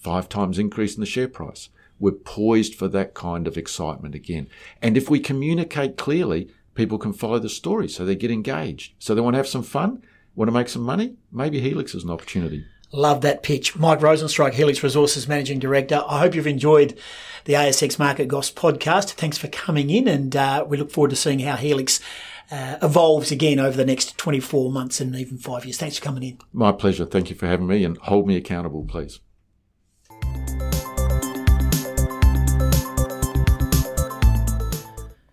Five 0.00 0.28
times 0.28 0.58
increase 0.58 0.96
in 0.96 1.00
the 1.00 1.06
share 1.06 1.28
price. 1.28 1.68
We're 2.00 2.12
poised 2.12 2.74
for 2.74 2.88
that 2.88 3.14
kind 3.14 3.46
of 3.46 3.56
excitement 3.56 4.16
again. 4.16 4.48
And 4.80 4.96
if 4.96 5.08
we 5.08 5.20
communicate 5.20 5.96
clearly, 5.96 6.50
people 6.74 6.98
can 6.98 7.12
follow 7.12 7.38
the 7.38 7.48
story. 7.48 7.88
So 7.88 8.04
they 8.04 8.16
get 8.16 8.32
engaged. 8.32 8.94
So 8.98 9.14
they 9.14 9.20
want 9.20 9.34
to 9.34 9.38
have 9.38 9.46
some 9.46 9.62
fun, 9.62 10.02
want 10.34 10.48
to 10.48 10.52
make 10.52 10.68
some 10.68 10.82
money. 10.82 11.14
Maybe 11.30 11.60
Helix 11.60 11.94
is 11.94 12.02
an 12.02 12.10
opportunity. 12.10 12.64
Love 12.92 13.22
that 13.22 13.42
pitch. 13.42 13.74
Mike 13.74 14.00
Rosenstreich, 14.00 14.52
Helix 14.52 14.82
Resources 14.82 15.26
Managing 15.26 15.58
Director. 15.58 16.04
I 16.06 16.20
hope 16.20 16.34
you've 16.34 16.46
enjoyed 16.46 16.98
the 17.44 17.54
ASX 17.54 17.98
Market 17.98 18.28
Goss 18.28 18.50
podcast. 18.50 19.12
Thanks 19.12 19.38
for 19.38 19.48
coming 19.48 19.88
in, 19.88 20.06
and 20.06 20.36
uh, 20.36 20.64
we 20.68 20.76
look 20.76 20.90
forward 20.90 21.10
to 21.10 21.16
seeing 21.16 21.38
how 21.38 21.56
Helix 21.56 22.00
uh, 22.50 22.76
evolves 22.82 23.30
again 23.30 23.58
over 23.58 23.76
the 23.76 23.84
next 23.86 24.18
24 24.18 24.70
months 24.70 25.00
and 25.00 25.16
even 25.16 25.38
five 25.38 25.64
years. 25.64 25.78
Thanks 25.78 25.98
for 25.98 26.04
coming 26.04 26.22
in. 26.22 26.38
My 26.52 26.70
pleasure. 26.70 27.06
Thank 27.06 27.30
you 27.30 27.36
for 27.36 27.46
having 27.46 27.66
me 27.66 27.82
and 27.82 27.96
hold 27.96 28.26
me 28.26 28.36
accountable, 28.36 28.84
please. 28.84 29.20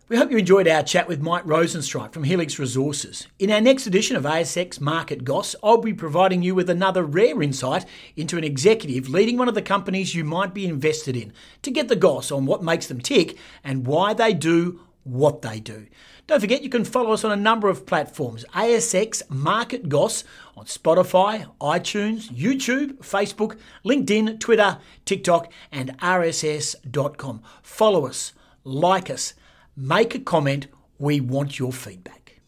We 0.10 0.18
hope 0.18 0.32
you 0.32 0.40
enjoyed 0.40 0.68
our 0.68 0.82
chat 0.82 1.08
with 1.08 1.22
Mike 1.22 1.46
Rosenstreich 1.46 2.14
from 2.14 2.24
Helix 2.24 2.58
Resources. 2.58 3.28
In 3.38 3.52
our 3.52 3.62
next 3.62 3.86
edition 3.86 4.18
of 4.18 4.24
ASX 4.24 4.82
Market 4.82 5.24
Goss, 5.24 5.56
I'll 5.62 5.78
be 5.78 5.94
providing 5.94 6.42
you 6.42 6.56
with 6.56 6.68
another 6.68 7.04
rare 7.04 7.44
insight 7.44 7.86
into 8.16 8.36
an 8.36 8.44
executive 8.44 9.08
leading 9.08 9.38
one 9.38 9.48
of 9.48 9.54
the 9.54 9.62
companies 9.62 10.16
you 10.16 10.24
might 10.24 10.52
be 10.52 10.66
invested 10.66 11.16
in 11.16 11.32
to 11.62 11.70
get 11.70 11.90
the 11.90 11.96
goss 11.96 12.32
on 12.32 12.48
what 12.48 12.64
makes 12.64 12.88
them 12.88 13.00
tick 13.00 13.38
and 13.64 13.86
why 13.86 14.16
they 14.16 14.34
do 14.34 14.80
what 15.04 15.44
they 15.44 15.60
do. 15.60 15.86
Don't 16.26 16.40
forget 16.40 16.64
you 16.64 16.70
can 16.70 16.86
follow 16.86 17.12
us 17.12 17.24
on 17.24 17.32
a 17.32 17.36
number 17.36 17.70
of 17.70 17.86
platforms 17.86 18.46
ASX 18.56 19.30
Market 19.30 19.90
Goss 19.90 20.24
on 20.58 20.66
Spotify, 20.66 21.46
iTunes, 21.62 22.32
YouTube, 22.32 22.98
Facebook, 22.98 23.60
LinkedIn, 23.86 24.40
Twitter, 24.40 24.80
TikTok, 25.06 25.54
and 25.72 25.96
RSS.com. 26.00 27.44
Follow 27.62 28.08
us, 28.08 28.34
like 28.64 29.12
us, 29.12 29.36
make 29.80 30.14
a 30.14 30.20
comment. 30.20 30.68
We 30.98 31.22
want 31.22 31.58
your 31.58 31.72
feedback. 31.72 32.42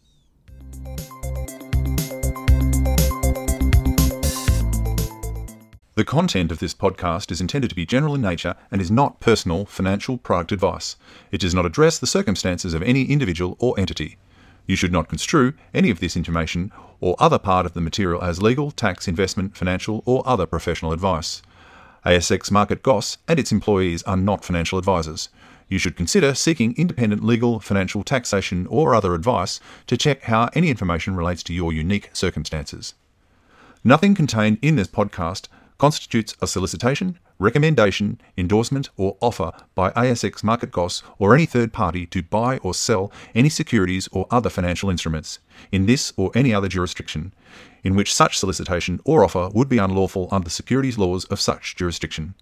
The 5.95 6.03
content 6.05 6.51
of 6.51 6.59
this 6.59 6.73
podcast 6.73 7.31
is 7.31 7.39
intended 7.39 7.69
to 7.69 7.75
be 7.75 7.85
general 7.85 8.15
in 8.15 8.21
nature 8.21 8.55
and 8.69 8.81
is 8.81 8.91
not 8.91 9.21
personal 9.21 9.65
financial 9.65 10.17
product 10.17 10.51
advice. 10.51 10.97
It 11.31 11.39
does 11.39 11.55
not 11.55 11.65
address 11.65 11.99
the 11.99 12.07
circumstances 12.07 12.73
of 12.73 12.81
any 12.81 13.03
individual 13.03 13.55
or 13.59 13.79
entity. 13.79 14.17
You 14.65 14.75
should 14.75 14.91
not 14.91 15.07
construe 15.07 15.53
any 15.73 15.89
of 15.89 16.01
this 16.01 16.17
information 16.17 16.71
or 16.99 17.15
other 17.17 17.39
part 17.39 17.65
of 17.65 17.73
the 17.73 17.81
material 17.81 18.21
as 18.21 18.41
legal, 18.41 18.71
tax, 18.71 19.07
investment, 19.07 19.55
financial, 19.55 20.03
or 20.05 20.21
other 20.25 20.45
professional 20.45 20.91
advice. 20.91 21.41
ASX 22.05 22.51
Market 22.51 22.83
Goss 22.83 23.19
and 23.27 23.39
its 23.39 23.51
employees 23.51 24.03
are 24.03 24.17
not 24.17 24.43
financial 24.43 24.79
advisors. 24.79 25.29
You 25.71 25.77
should 25.79 25.95
consider 25.95 26.35
seeking 26.35 26.75
independent 26.75 27.23
legal, 27.23 27.61
financial, 27.61 28.03
taxation, 28.03 28.67
or 28.67 28.93
other 28.93 29.15
advice 29.15 29.61
to 29.87 29.95
check 29.95 30.23
how 30.23 30.49
any 30.53 30.69
information 30.69 31.15
relates 31.15 31.43
to 31.43 31.53
your 31.53 31.71
unique 31.71 32.09
circumstances. 32.11 32.93
Nothing 33.81 34.13
contained 34.13 34.57
in 34.61 34.75
this 34.75 34.89
podcast 34.89 35.47
constitutes 35.77 36.35
a 36.41 36.47
solicitation, 36.47 37.17
recommendation, 37.39 38.19
endorsement, 38.37 38.89
or 38.97 39.15
offer 39.21 39.53
by 39.73 39.91
ASX 39.91 40.43
Market 40.43 40.73
Goss 40.73 41.03
or 41.17 41.33
any 41.33 41.45
third 41.45 41.71
party 41.71 42.05
to 42.07 42.21
buy 42.21 42.57
or 42.57 42.73
sell 42.73 43.09
any 43.33 43.47
securities 43.47 44.09
or 44.11 44.27
other 44.29 44.49
financial 44.49 44.89
instruments 44.89 45.39
in 45.71 45.85
this 45.85 46.11
or 46.17 46.31
any 46.35 46.53
other 46.53 46.67
jurisdiction 46.67 47.31
in 47.81 47.95
which 47.95 48.13
such 48.13 48.37
solicitation 48.37 48.99
or 49.05 49.23
offer 49.23 49.49
would 49.53 49.69
be 49.69 49.77
unlawful 49.77 50.27
under 50.31 50.43
the 50.43 50.49
securities 50.49 50.97
laws 50.97 51.23
of 51.25 51.39
such 51.39 51.77
jurisdiction. 51.77 52.35